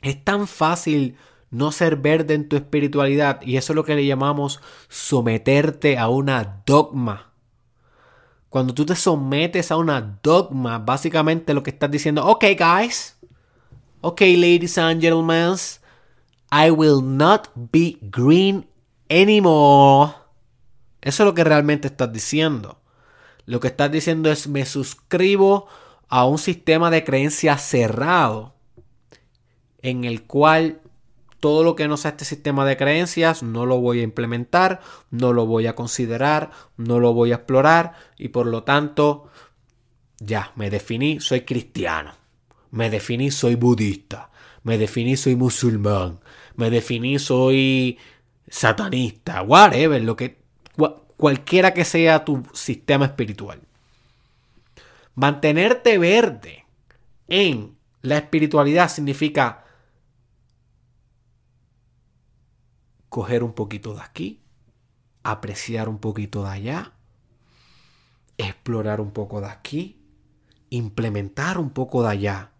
Es 0.00 0.24
tan 0.24 0.46
fácil 0.46 1.18
no 1.50 1.70
ser 1.70 1.96
verde 1.96 2.32
en 2.32 2.48
tu 2.48 2.56
espiritualidad 2.56 3.42
y 3.42 3.58
eso 3.58 3.74
es 3.74 3.76
lo 3.76 3.84
que 3.84 3.96
le 3.96 4.06
llamamos 4.06 4.62
someterte 4.88 5.98
a 5.98 6.08
una 6.08 6.62
dogma. 6.64 7.34
Cuando 8.48 8.72
tú 8.72 8.86
te 8.86 8.96
sometes 8.96 9.70
a 9.70 9.76
una 9.76 10.18
dogma, 10.22 10.78
básicamente 10.78 11.52
lo 11.52 11.62
que 11.62 11.70
estás 11.70 11.90
diciendo, 11.90 12.26
ok 12.26 12.44
guys, 12.58 13.18
ok 14.02 14.20
ladies 14.36 14.78
and 14.78 15.00
gentlemen, 15.00 15.56
I 16.50 16.70
will 16.70 17.00
not 17.02 17.48
be 17.54 17.98
green 18.02 18.66
anymore. 19.08 20.12
Eso 21.00 21.22
es 21.22 21.26
lo 21.26 21.34
que 21.34 21.44
realmente 21.44 21.88
estás 21.88 22.12
diciendo. 22.12 22.78
Lo 23.46 23.60
que 23.60 23.68
estás 23.68 23.90
diciendo 23.90 24.30
es 24.30 24.48
me 24.48 24.66
suscribo 24.66 25.66
a 26.08 26.26
un 26.26 26.38
sistema 26.38 26.90
de 26.90 27.04
creencias 27.04 27.62
cerrado 27.62 28.54
en 29.82 30.04
el 30.04 30.24
cual 30.24 30.80
todo 31.40 31.64
lo 31.64 31.74
que 31.74 31.88
no 31.88 31.96
sea 31.96 32.12
este 32.12 32.24
sistema 32.24 32.64
de 32.64 32.76
creencias 32.76 33.42
no 33.42 33.66
lo 33.66 33.80
voy 33.80 34.00
a 34.00 34.04
implementar, 34.04 34.80
no 35.10 35.32
lo 35.32 35.46
voy 35.46 35.66
a 35.66 35.74
considerar, 35.74 36.50
no 36.76 37.00
lo 37.00 37.14
voy 37.14 37.32
a 37.32 37.36
explorar 37.36 37.94
y 38.16 38.28
por 38.28 38.46
lo 38.46 38.62
tanto 38.62 39.28
ya 40.20 40.52
me 40.54 40.70
definí, 40.70 41.18
soy 41.18 41.40
cristiano, 41.40 42.14
me 42.72 42.90
definí, 42.90 43.30
soy 43.30 43.54
budista, 43.54 44.30
me 44.64 44.78
definí, 44.78 45.16
soy 45.16 45.36
musulmán, 45.36 46.20
me 46.56 46.70
definí, 46.70 47.18
soy 47.18 47.98
satanista, 48.48 49.42
whatever, 49.42 50.02
lo 50.02 50.16
que 50.16 50.42
cualquiera 51.16 51.72
que 51.74 51.84
sea 51.84 52.24
tu 52.24 52.42
sistema 52.52 53.04
espiritual. 53.04 53.60
Mantenerte 55.14 55.98
verde 55.98 56.64
en 57.28 57.76
la 58.00 58.16
espiritualidad 58.16 58.88
significa 58.88 59.64
coger 63.10 63.44
un 63.44 63.52
poquito 63.52 63.94
de 63.94 64.00
aquí, 64.00 64.40
apreciar 65.22 65.90
un 65.90 65.98
poquito 65.98 66.42
de 66.42 66.50
allá, 66.50 66.92
explorar 68.38 69.02
un 69.02 69.10
poco 69.10 69.42
de 69.42 69.48
aquí, 69.48 70.00
implementar 70.70 71.58
un 71.58 71.68
poco 71.70 72.02
de 72.02 72.08
allá 72.08 72.51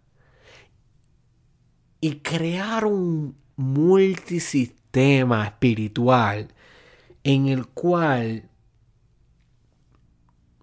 y 2.03 2.15
crear 2.15 2.83
un 2.83 3.37
multisistema 3.55 5.45
espiritual 5.45 6.49
en 7.23 7.47
el 7.47 7.65
cual 7.67 8.49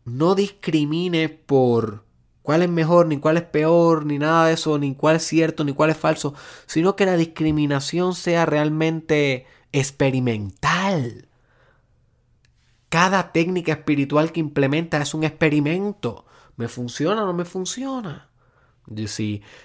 no 0.05 0.35
discrimine 0.35 1.31
por 1.31 2.05
cuál 2.43 2.61
es 2.61 2.69
mejor, 2.69 3.07
ni 3.07 3.17
cuál 3.17 3.39
es 3.39 3.45
peor, 3.45 4.05
ni 4.05 4.19
nada 4.19 4.49
de 4.49 4.53
eso, 4.53 4.79
ni 4.79 4.95
cuál 4.95 5.17
es 5.17 5.23
cierto, 5.23 5.65
ni 5.65 5.73
cuál 5.73 5.89
es 5.89 5.97
falso, 5.97 6.35
sino 6.67 6.95
que 6.95 7.07
la 7.07 7.17
discriminación 7.17 8.15
sea 8.15 8.45
realmente 8.45 9.47
experimental. 9.73 11.27
Cada 12.91 13.33
técnica 13.33 13.73
espiritual 13.73 14.31
que 14.31 14.41
implementa 14.41 15.01
es 15.01 15.15
un 15.15 15.25
experimento. 15.25 16.27
¿Me 16.57 16.69
funciona 16.69 17.23
o 17.23 17.27
no 17.27 17.33
me 17.33 17.47
funciona? 17.47 18.29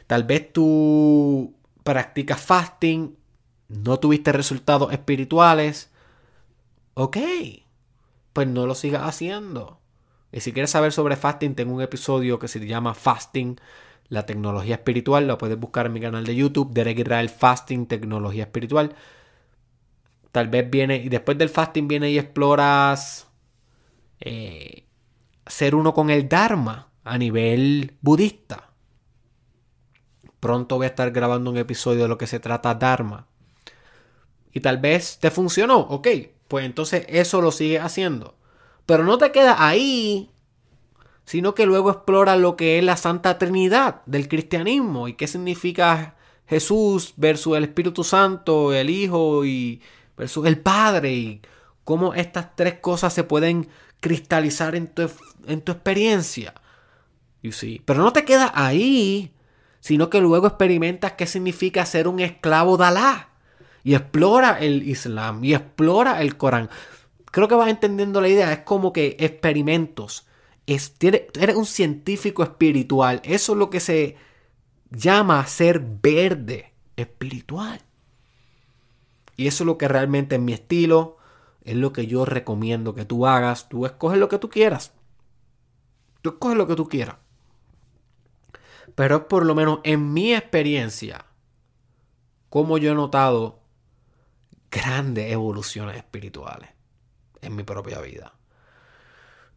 Tal 0.08 0.24
vez 0.24 0.54
tú 0.54 1.54
practicas 1.86 2.42
fasting, 2.42 3.16
no 3.68 4.00
tuviste 4.00 4.32
resultados 4.32 4.92
espirituales, 4.92 5.92
ok, 6.96 7.18
pues 8.34 8.48
no 8.48 8.66
lo 8.66 8.74
sigas 8.74 9.04
haciendo. 9.04 9.80
Y 10.32 10.40
si 10.40 10.52
quieres 10.52 10.72
saber 10.72 10.92
sobre 10.92 11.16
fasting, 11.16 11.54
tengo 11.54 11.76
un 11.76 11.84
episodio 11.84 12.40
que 12.40 12.48
se 12.48 12.66
llama 12.66 12.96
Fasting, 12.96 13.60
la 14.08 14.26
tecnología 14.26 14.76
espiritual. 14.76 15.28
Lo 15.28 15.38
puedes 15.38 15.60
buscar 15.60 15.86
en 15.86 15.94
mi 15.94 16.02
canal 16.02 16.26
de 16.26 16.36
YouTube, 16.36 16.74
Derek 16.74 16.98
Israel 16.98 17.30
Fasting, 17.30 17.86
tecnología 17.86 18.46
espiritual. 18.46 18.96
Tal 20.32 20.48
vez 20.48 20.68
viene, 20.68 20.98
y 20.98 21.10
después 21.10 21.38
del 21.38 21.50
fasting 21.50 21.88
viene 21.88 22.10
y 22.10 22.18
exploras 22.18 23.28
eh, 24.20 24.88
ser 25.46 25.76
uno 25.76 25.94
con 25.94 26.10
el 26.10 26.28
Dharma 26.28 26.90
a 27.04 27.18
nivel 27.20 27.94
budista. 28.02 28.65
Pronto 30.46 30.76
voy 30.76 30.86
a 30.86 30.90
estar 30.90 31.10
grabando 31.10 31.50
un 31.50 31.58
episodio 31.58 32.04
de 32.04 32.08
lo 32.08 32.20
que 32.20 32.28
se 32.28 32.40
trata 32.40 32.76
Dharma. 32.76 33.26
Y 34.54 34.60
tal 34.60 34.78
vez 34.78 35.18
te 35.18 35.32
funcionó, 35.32 35.80
ok, 35.80 36.08
pues 36.48 36.68
entonces 36.68 37.04
eso 37.10 37.42
lo 37.42 37.52
sigue 37.52 37.80
haciendo. 37.80 38.36
Pero 38.86 39.04
no 39.04 39.18
te 39.18 39.32
queda 39.32 39.68
ahí, 39.68 40.30
sino 41.26 41.56
que 41.56 41.66
luego 41.66 41.90
explora 41.90 42.36
lo 42.36 42.58
que 42.58 42.78
es 42.78 42.84
la 42.84 42.96
Santa 42.96 43.40
Trinidad 43.40 44.04
del 44.06 44.28
cristianismo 44.28 45.08
y 45.08 45.14
qué 45.14 45.26
significa 45.26 46.16
Jesús 46.46 47.16
versus 47.18 47.58
el 47.58 47.64
Espíritu 47.64 48.04
Santo, 48.04 48.72
el 48.72 48.92
Hijo 48.92 49.46
y 49.46 49.82
versus 50.16 50.46
el 50.46 50.60
Padre 50.60 51.12
y 51.12 51.42
cómo 51.84 52.14
estas 52.14 52.56
tres 52.56 52.76
cosas 52.76 53.16
se 53.16 53.24
pueden 53.24 53.68
cristalizar 54.00 54.76
en 54.76 54.94
tu, 54.94 55.10
en 55.48 55.62
tu 55.62 55.72
experiencia. 55.72 56.54
You 57.42 57.52
see. 57.52 57.82
Pero 57.84 58.04
no 58.04 58.14
te 58.14 58.26
quedas 58.26 58.52
ahí, 58.54 59.32
sino 59.86 60.10
que 60.10 60.20
luego 60.20 60.48
experimentas 60.48 61.12
qué 61.12 61.28
significa 61.28 61.86
ser 61.86 62.08
un 62.08 62.20
esclavo 62.20 62.76
de 62.76 62.86
Alá. 62.86 63.30
Y 63.84 63.94
explora 63.94 64.58
el 64.60 64.82
Islam 64.82 65.44
y 65.44 65.54
explora 65.54 66.24
el 66.24 66.38
Corán. 66.38 66.72
Creo 67.26 67.48
que 67.48 67.54
vas 67.54 67.70
entendiendo 67.70 68.20
la 68.20 68.28
idea. 68.28 68.52
Es 68.52 68.62
como 68.62 68.92
que 68.92 69.16
experimentos. 69.20 70.26
Es, 70.66 70.96
eres 71.00 71.56
un 71.56 71.68
científico 71.68 72.42
espiritual. 72.42 73.22
Eso 73.24 73.52
es 73.52 73.60
lo 73.60 73.70
que 73.70 73.80
se 73.80 74.16
llama 74.90 75.46
ser 75.46 75.80
verde 76.02 76.74
espiritual. 76.96 77.80
Y 79.38 79.46
eso 79.46 79.66
es 79.66 79.68
lo 79.68 79.78
que 79.78 79.88
realmente 79.88 80.38
es 80.38 80.42
mi 80.42 80.54
estilo, 80.54 81.18
es 81.64 81.76
lo 81.76 81.94
que 81.94 82.08
yo 82.08 82.26
recomiendo 82.26 82.96
que 82.96 83.06
tú 83.06 83.28
hagas. 83.28 83.70
Tú 83.70 83.86
escoges 83.86 84.18
lo 84.18 84.30
que 84.30 84.40
tú 84.40 84.50
quieras. 84.50 84.94
Tú 86.24 86.30
escoges 86.30 86.58
lo 86.58 86.66
que 86.66 86.76
tú 86.76 86.90
quieras. 86.90 87.18
Pero 88.96 89.28
por 89.28 89.46
lo 89.46 89.54
menos 89.56 89.80
en 89.84 90.14
mi 90.14 90.34
experiencia, 90.34 91.26
como 92.50 92.78
yo 92.78 92.94
he 92.94 92.96
notado 92.96 93.60
grandes 94.72 95.32
evoluciones 95.32 95.98
espirituales 95.98 96.70
en 97.42 97.56
mi 97.56 97.64
propia 97.64 98.00
vida. 98.02 98.34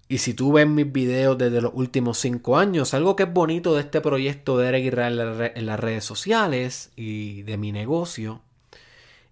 Y 0.09 0.19
si 0.19 0.33
tú 0.33 0.53
ves 0.53 0.67
mis 0.67 0.91
videos 0.91 1.37
desde 1.37 1.61
los 1.61 1.73
últimos 1.75 2.19
cinco 2.19 2.57
años, 2.57 2.95
algo 2.95 3.15
que 3.15 3.25
es 3.25 3.33
bonito 3.33 3.75
de 3.75 3.83
este 3.83 4.01
proyecto 4.01 4.57
de 4.57 4.69
Eric 4.69 4.95
en 4.97 5.67
las 5.67 5.81
redes 5.81 6.05
sociales 6.05 6.91
y 6.97 7.43
de 7.43 7.59
mi 7.59 7.73
negocio, 7.73 8.41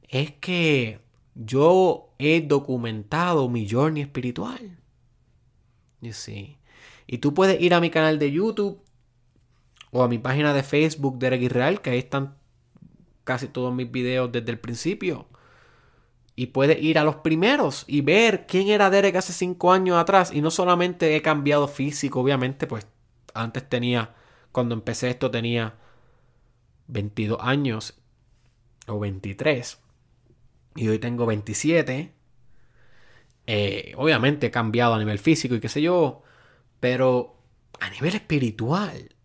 es 0.09 0.33
que 0.33 1.01
yo 1.35 2.11
he 2.19 2.43
documentado 2.43 3.49
mi 3.49 3.69
journey 3.69 4.03
espiritual. 4.03 4.79
sí 6.11 6.59
Y 7.07 7.19
tú 7.19 7.33
puedes 7.33 7.61
ir 7.61 7.73
a 7.73 7.81
mi 7.81 7.91
canal 7.91 8.19
de 8.19 8.33
YouTube 8.33 8.86
o 9.91 10.03
a 10.03 10.09
mi 10.09 10.19
página 10.19 10.53
de 10.53 10.63
Facebook 10.63 11.19
Derek 11.19 11.43
Israel, 11.43 11.81
que 11.81 11.91
ahí 11.91 11.99
están 11.99 12.37
casi 13.25 13.49
todos 13.49 13.75
mis 13.75 13.91
videos 13.91 14.31
desde 14.31 14.51
el 14.51 14.59
principio. 14.59 15.27
Y 16.35 16.47
puedes 16.47 16.83
ir 16.83 16.99
a 16.99 17.05
los 17.05 17.17
primeros 17.17 17.85
y 17.87 18.03
ver 18.03 18.47
quién 18.47 18.69
era 18.69 18.91
Derek 18.91 19.17
hace 19.17 19.33
cinco 19.33 19.73
años 19.73 19.97
atrás. 19.97 20.33
Y 20.33 20.43
no 20.43 20.51
solamente 20.51 21.17
he 21.17 21.23
cambiado 21.23 21.67
físico, 21.67 22.21
obviamente, 22.21 22.67
pues 22.67 22.87
antes 23.35 23.69
tenía, 23.69 24.15
cuando 24.53 24.75
empecé 24.75 25.11
esto 25.11 25.31
tenía 25.31 25.77
22 26.89 27.39
años 27.41 27.99
o 28.87 28.99
23 28.99 29.79
y 30.77 30.89
hoy 30.89 30.99
tengo 30.99 31.27
27. 31.27 32.13
Eh, 33.49 33.93
obviamente 33.97 34.49
he 34.49 34.51
cambiado 34.51 34.95
a 34.95 34.99
nivel 34.99 35.19
físico 35.19 35.55
y 35.55 35.61
qué 35.61 35.69
sé 35.69 35.83
yo, 35.83 36.23
pero 36.81 37.39
a 37.81 37.91
nivel 37.91 38.15
espiritual, 38.15 39.16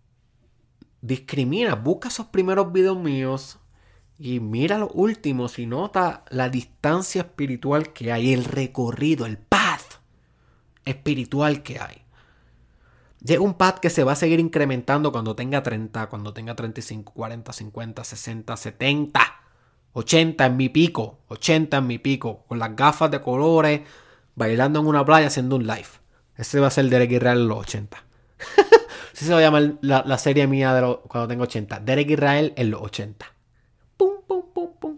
discrimina, 1.02 1.76
busca 1.76 2.10
esos 2.10 2.28
primeros 2.28 2.72
videos 2.72 2.98
míos 2.98 3.60
y 4.18 4.40
mira 4.40 4.78
los 4.78 4.90
últimos 4.94 5.58
y 5.60 5.66
nota 5.66 6.24
la 6.30 6.50
distancia 6.50 7.22
espiritual 7.22 7.92
que 7.92 8.12
hay, 8.12 8.34
el 8.34 8.46
recorrido, 8.46 9.26
el 9.26 9.38
path 9.38 10.00
espiritual 10.86 11.64
que 11.64 11.80
hay. 11.80 12.04
Llega 13.24 13.42
un 13.42 13.54
path 13.54 13.80
que 13.80 13.90
se 13.90 14.04
va 14.04 14.14
a 14.14 14.16
seguir 14.16 14.40
incrementando 14.40 15.12
cuando 15.12 15.36
tenga 15.36 15.62
30, 15.62 16.08
cuando 16.10 16.34
tenga 16.34 16.56
35, 16.56 17.14
40, 17.14 17.54
50, 17.54 18.04
60, 18.04 18.58
70. 18.58 19.42
80 19.94 20.46
en 20.46 20.58
mi 20.58 20.70
pico, 20.70 21.20
80 21.28 21.78
en 21.78 21.88
mi 21.88 21.98
pico, 21.98 22.46
con 22.48 22.60
las 22.60 22.76
gafas 22.76 23.12
de 23.12 23.22
colores, 23.22 23.82
bailando 24.36 24.80
en 24.80 24.88
una 24.88 25.06
playa 25.06 25.28
haciendo 25.28 25.56
un 25.58 25.68
live. 25.68 25.88
Ese 26.38 26.60
va 26.60 26.68
a 26.68 26.72
ser 26.72 26.90
Derek 26.90 27.12
Israel 27.12 27.42
en 27.42 27.48
los 27.48 27.60
80. 27.60 28.04
Así 29.22 29.28
se 29.28 29.34
va 29.34 29.38
a 29.38 29.44
llamar 29.44 29.76
la, 29.82 30.18
serie 30.18 30.48
mía 30.48 30.74
de 30.74 30.98
cuando 31.08 31.28
tengo 31.28 31.44
80. 31.44 31.82
Derek 31.82 32.10
Israel 32.10 32.54
en 32.56 32.72
los 32.72 32.82
80. 32.82 33.32
Pum, 33.96 34.14
pum, 34.26 34.42
pum, 34.52 34.70
pum. 34.80 34.98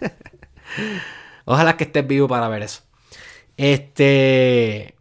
Ojalá 1.44 1.76
que 1.76 1.84
estés 1.84 2.04
vivo 2.04 2.26
para 2.26 2.48
ver 2.48 2.64
eso. 2.64 2.82
Este. 3.56 4.96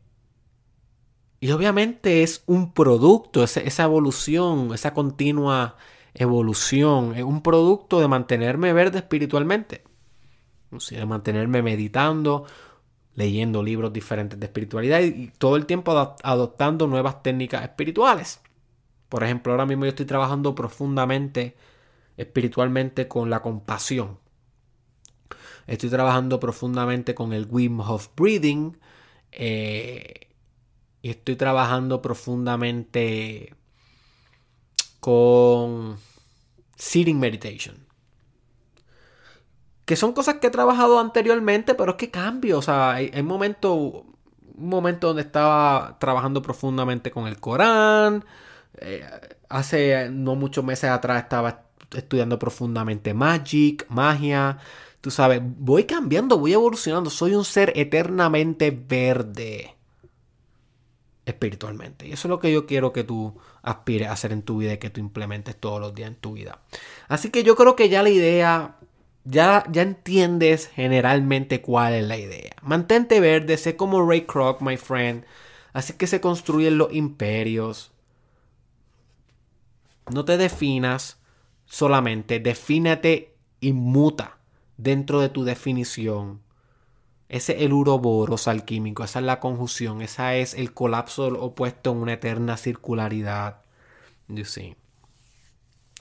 Y 1.40 1.50
obviamente 1.50 2.22
es 2.22 2.44
un 2.46 2.72
producto, 2.72 3.44
esa, 3.44 3.84
evolución, 3.84 4.72
esa 4.76 4.94
continua 4.94 5.76
evolución, 6.14 7.16
es 7.16 7.24
un 7.24 7.42
producto 7.42 8.00
de 8.00 8.08
mantenerme 8.08 8.72
verde 8.72 9.00
espiritualmente. 9.00 9.84
de 10.92 11.06
mantenerme 11.08 11.64
meditando, 11.64 12.46
leyendo 13.16 13.64
libros 13.64 13.92
diferentes 13.92 14.40
de 14.40 14.46
espiritualidad 14.46 15.00
y, 15.00 15.32
todo 15.40 15.56
el 15.56 15.66
tiempo 15.66 16.16
adoptando 16.22 16.86
nuevas 16.86 17.24
técnicas 17.24 17.64
espirituales. 17.64 18.42
Por 19.10 19.24
ejemplo, 19.24 19.51
ahora 19.51 19.66
mismo 19.66 19.86
yo 19.86 19.89
estoy 19.89 20.05
trabajando 20.05 20.55
profundamente 20.55 21.55
espiritualmente 22.18 23.07
con 23.07 23.30
la 23.30 23.41
compasión. 23.41 24.20
Estoy 25.68 25.89
trabajando 25.89 26.39
profundamente 26.39 27.16
con 27.16 27.34
el 27.34 27.47
Wim 27.49 27.80
Hof 27.80 28.10
Breathing. 28.16 28.78
Eh, 29.32 30.28
y 31.01 31.10
estoy 31.10 31.36
trabajando 31.36 32.01
profundamente 32.01 33.55
con 34.99 35.97
Sitting 36.76 37.20
Meditation. 37.20 37.88
Que 39.86 39.95
son 39.95 40.14
cosas 40.14 40.36
que 40.36 40.47
he 40.47 40.51
trabajado 40.51 40.99
anteriormente, 40.99 41.74
pero 41.74 41.91
es 41.91 41.97
que 41.97 42.12
cambio. 42.12 42.60
O 42.60 42.62
sea, 42.62 42.93
hay, 42.93 43.12
un 43.16 43.26
momento, 43.26 43.74
un 43.76 44.70
momento 44.70 45.07
donde 45.07 45.22
estaba 45.22 45.97
trabajando 45.99 46.41
profundamente 46.41 47.12
con 47.12 47.28
el 47.28 47.39
Corán. 47.39 48.26
Eh, 48.78 49.04
hace 49.50 50.10
no 50.10 50.36
muchos 50.36 50.64
meses 50.64 50.90
atrás 50.90 51.24
estaba 51.24 51.64
estudiando 51.96 52.38
profundamente 52.40 53.14
Magic, 53.14 53.86
magia. 53.90 54.60
Tú 55.02 55.12
sabes, 55.12 55.42
voy 55.44 55.86
cambiando, 55.86 56.38
voy 56.38 56.54
evolucionando. 56.54 57.10
Soy 57.10 57.34
un 57.34 57.46
ser 57.46 57.72
eternamente 57.76 58.72
verde 58.72 59.76
espiritualmente. 61.26 62.08
Y 62.08 62.12
eso 62.12 62.28
es 62.28 62.30
lo 62.30 62.40
que 62.40 62.52
yo 62.52 62.66
quiero 62.66 62.92
que 62.92 63.04
tú 63.04 63.38
aspires 63.62 64.10
a 64.10 64.14
hacer 64.14 64.32
en 64.32 64.42
tu 64.42 64.58
vida 64.58 64.74
y 64.74 64.78
que 64.78 64.90
tú 64.90 65.00
implementes 65.00 65.56
todos 65.56 65.80
los 65.80 65.96
días 65.96 66.10
en 66.10 66.16
tu 66.16 66.34
vida. 66.34 66.60
Así 67.08 67.30
que 67.30 67.44
yo 67.44 67.56
creo 67.56 67.76
que 67.76 67.90
ya 67.90 68.04
la 68.04 68.10
idea, 68.10 68.76
ya, 69.24 69.64
ya 69.72 69.82
entiendes 69.84 70.68
generalmente 70.68 71.62
cuál 71.62 71.94
es 71.94 72.06
la 72.06 72.18
idea. 72.18 72.56
Mantente 72.62 73.20
verde, 73.20 73.58
sé 73.58 73.76
como 73.76 74.06
Ray 74.08 74.22
Kroc, 74.22 74.62
my 74.62 74.78
friend. 74.78 75.24
Así 75.72 75.94
que 75.94 76.08
se 76.08 76.20
construyen 76.20 76.78
los 76.78 76.94
imperios. 76.94 77.92
No 80.12 80.26
te 80.26 80.38
definas 80.38 81.20
solamente, 81.66 82.39
defínate 82.39 83.36
y 83.60 83.74
muta 83.74 84.39
dentro 84.78 85.20
de 85.20 85.30
tu 85.30 85.43
definición. 85.43 86.41
Ese 87.28 87.57
es 87.57 87.62
el 87.62 87.74
uroboros 87.74 88.47
alquímico, 88.47 89.03
esa 89.03 89.20
es 89.20 89.26
la 89.26 89.39
conjunción, 89.39 90.01
esa 90.01 90.36
es 90.36 90.55
el 90.55 90.74
colapso 90.74 91.28
opuesto 91.28 91.91
en 91.91 91.97
una 91.97 92.14
eterna 92.14 92.57
circularidad. 92.57 93.62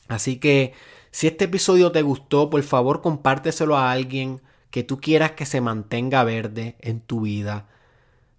Así 0.09 0.39
que 0.39 0.73
si 1.11 1.27
este 1.27 1.45
episodio 1.45 1.93
te 1.93 2.01
gustó, 2.01 2.49
por 2.49 2.63
favor 2.63 3.03
compárteselo 3.03 3.77
a 3.77 3.93
alguien 3.93 4.41
que 4.71 4.85
tú 4.85 5.01
quieras 5.01 5.33
que 5.33 5.45
se 5.45 5.61
mantenga 5.61 6.25
verde 6.25 6.77
en 6.81 7.01
tu 7.01 7.23
vida 7.23 7.69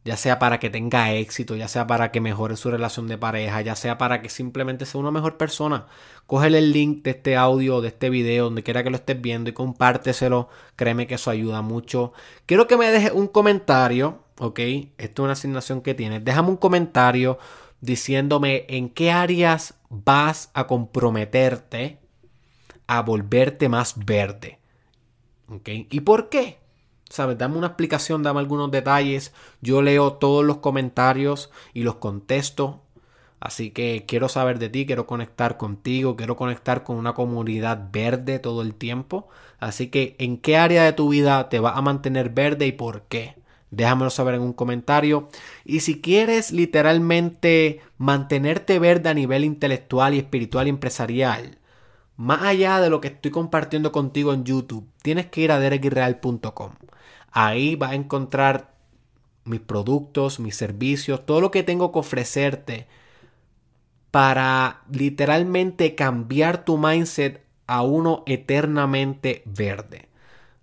ya 0.10 0.18
sea 0.18 0.39
para 0.39 0.60
que 0.60 0.72
tenga 0.72 1.14
éxito, 1.14 1.55
ya 1.55 1.68
sea 1.68 1.86
para 1.86 2.12
que 2.12 2.20
mejore 2.20 2.55
su 2.55 2.72
relación 2.72 3.07
de 3.07 3.20
pareja, 3.20 3.62
ya 3.62 3.76
sea 3.76 3.99
para 3.99 4.24
que 4.24 4.30
simplemente 4.30 4.88
sea 4.88 4.99
una 4.99 5.12
mejor 5.12 5.38
persona. 5.38 5.86
Cógele 6.26 6.57
el 6.57 6.72
link 6.72 7.03
de 7.03 7.12
este 7.12 7.38
audio, 7.38 7.80
de 7.80 7.89
este 7.89 8.10
video, 8.10 8.45
donde 8.45 8.64
quiera 8.64 8.84
que 8.84 8.89
lo 8.89 8.95
estés 8.95 9.22
viendo 9.22 9.51
y 9.51 9.53
compárteselo. 9.53 10.49
Créeme 10.76 11.05
que 11.05 11.14
eso 11.14 11.30
ayuda 11.30 11.62
mucho. 11.62 12.12
Quiero 12.47 12.66
que 12.66 12.76
me 12.76 12.89
dejes 12.89 13.12
un 13.12 13.28
comentario, 13.28 14.24
¿ok? 14.39 14.60
Esto 14.97 15.22
es 15.22 15.26
una 15.26 15.34
asignación 15.34 15.82
que 15.82 15.93
tienes. 15.93 16.26
Déjame 16.26 16.49
un 16.49 16.57
comentario 16.57 17.38
diciéndome 17.80 18.66
en 18.68 18.89
qué 18.89 19.12
áreas 19.12 19.76
vas 19.89 20.49
a 20.55 20.66
comprometerte 20.66 21.99
a 22.88 23.03
volverte 23.03 23.70
más 23.70 23.93
verde. 24.03 24.57
¿Ok? 25.49 25.70
¿Y 25.91 25.99
por 25.99 26.30
qué? 26.30 26.59
¿Sabes? 27.10 27.38
Dame 27.38 27.57
una 27.57 27.68
explicación, 27.68 28.24
dame 28.24 28.39
algunos 28.39 28.72
detalles. 28.72 29.34
Yo 29.62 29.82
leo 29.82 30.14
todos 30.14 30.45
los 30.45 30.57
comentarios 30.57 31.49
y 31.74 31.84
los 31.84 31.95
contesto. 31.95 32.84
Así 33.39 33.72
que 33.72 34.05
quiero 34.07 34.30
saber 34.30 34.60
de 34.60 34.70
ti, 34.70 34.86
quiero 34.86 35.07
conectar 35.07 35.57
contigo, 35.57 36.16
quiero 36.16 36.36
conectar 36.36 36.84
con 36.84 36.97
una 36.97 37.14
comunidad 37.14 37.89
verde 37.91 38.38
todo 38.39 38.62
el 38.62 38.76
tiempo. 38.76 39.30
Así 39.60 39.88
que, 39.88 40.16
¿en 40.20 40.38
qué 40.38 40.57
área 40.57 40.84
de 40.84 40.93
tu 40.93 41.10
vida 41.10 41.49
te 41.49 41.60
va 41.60 41.72
a 41.72 41.82
mantener 41.82 42.30
verde 42.30 42.68
y 42.68 42.74
por 42.74 43.03
qué? 43.03 43.36
Déjamelo 43.72 44.10
saber 44.10 44.36
en 44.36 44.41
un 44.41 44.53
comentario. 44.53 45.30
Y 45.64 45.82
si 45.82 46.01
quieres 46.01 46.51
literalmente 46.51 47.82
mantenerte 47.97 48.78
verde 48.78 49.10
a 49.10 49.14
nivel 49.14 49.45
intelectual 49.45 50.16
y 50.16 50.20
espiritual 50.20 50.68
y 50.68 50.72
empresarial, 50.72 51.59
más 52.20 52.41
allá 52.41 52.82
de 52.82 52.89
lo 52.89 52.99
que 52.99 53.07
estoy 53.07 53.32
compartiendo 53.32 53.93
contigo 53.93 54.34
en 54.34 54.43
YouTube, 54.43 54.86
tienes 55.01 55.28
que 55.28 55.39
ir 55.39 55.53
a 55.53 55.59
derekirreal.com. 55.59 56.74
Ahí 57.32 57.78
vas 57.78 57.91
a 57.91 57.95
encontrar 57.95 58.74
mis 59.45 59.61
productos, 59.61 60.41
mis 60.41 60.53
servicios, 60.53 61.26
todo 61.26 61.39
lo 61.39 61.49
que 61.49 61.63
tengo 61.63 61.93
que 61.93 61.99
ofrecerte 61.99 62.88
para 64.11 64.82
literalmente 64.91 65.95
cambiar 65.95 66.65
tu 66.65 66.78
mindset 66.78 67.41
a 67.67 67.84
uno 67.84 68.24
eternamente 68.26 69.41
verde. 69.45 70.09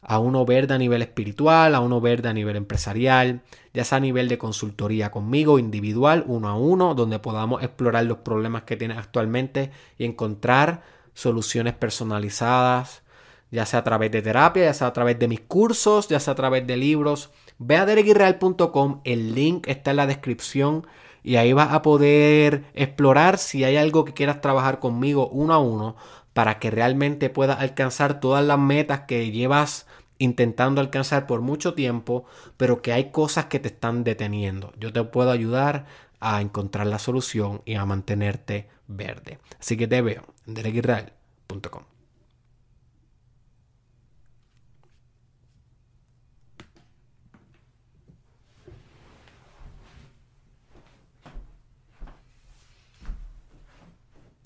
A 0.03 0.19
uno 0.19 0.45
verde 0.45 0.75
a 0.75 0.79
nivel 0.79 1.01
espiritual, 1.01 1.75
a 1.75 1.81
uno 1.81 2.03
verde 2.03 2.29
a 2.29 2.35
nivel 2.35 2.57
empresarial, 2.57 3.41
ya 3.73 3.83
sea 3.83 3.97
a 3.97 4.03
nivel 4.03 4.29
de 4.29 4.37
consultoría 4.37 5.11
conmigo, 5.11 5.59
individual, 5.59 6.23
uno 6.27 6.49
a 6.49 6.55
uno, 6.55 6.95
donde 6.95 7.19
podamos 7.19 7.63
explorar 7.63 8.05
los 8.05 8.19
problemas 8.19 8.65
que 8.65 8.77
tienes 8.77 8.99
actualmente 8.99 9.71
y 9.97 10.05
encontrar 10.05 10.96
soluciones 11.17 11.75
personalizadas 11.75 13.03
ya 13.51 13.65
sea 13.67 13.81
a 13.81 13.85
través 13.85 14.11
de 14.11 14.23
terapia, 14.23 14.65
ya 14.65 14.75
sea 14.75 14.89
a 14.89 14.93
través 14.93 15.19
de 15.19 15.29
mis 15.29 15.41
cursos, 15.41 16.09
ya 16.09 16.21
sea 16.21 16.33
a 16.33 16.37
través 16.37 16.67
de 16.67 16.77
libros. 16.77 17.31
Ve 17.59 17.77
a 17.77 17.87
dereguirreal.com, 17.87 19.01
el 19.05 19.35
link 19.35 19.67
está 19.69 19.93
en 19.93 19.97
la 19.97 20.07
descripción 20.07 20.87
y 21.23 21.37
ahí 21.37 21.53
vas 21.53 21.73
a 21.73 21.83
poder 21.83 22.65
explorar 22.75 23.39
si 23.39 23.65
hay 23.65 23.77
algo 23.77 24.05
que 24.05 24.15
quieras 24.15 24.41
trabajar 24.41 24.79
conmigo 24.79 25.29
uno 25.29 25.55
a 25.55 25.59
uno 25.59 25.97
para 26.33 26.59
que 26.59 26.71
realmente 26.71 27.31
puedas 27.31 27.61
alcanzar 27.61 28.21
todas 28.21 28.45
las 28.45 28.59
metas 28.59 29.03
que 29.09 29.31
llevas 29.31 29.87
intentando 30.19 30.81
alcanzar 30.81 31.27
por 31.27 31.41
mucho 31.41 31.75
tiempo, 31.75 32.25
pero 32.57 32.83
que 32.83 32.93
hay 32.93 33.11
cosas 33.11 33.47
que 33.47 33.59
te 33.59 33.69
están 33.69 34.05
deteniendo. 34.05 34.73
Yo 34.79 34.93
te 34.93 35.03
puedo 35.05 35.31
ayudar 35.31 35.87
a 36.21 36.41
encontrar 36.41 36.87
la 36.87 36.99
solución 36.99 37.63
y 37.65 37.75
a 37.75 37.85
mantenerte 37.87 38.69
verde. 38.87 39.39
Así 39.59 39.77
que 39.77 39.87
te 39.87 40.01
veo 40.03 40.36
en 40.47 40.55
dereguirreal.com. 40.55 41.96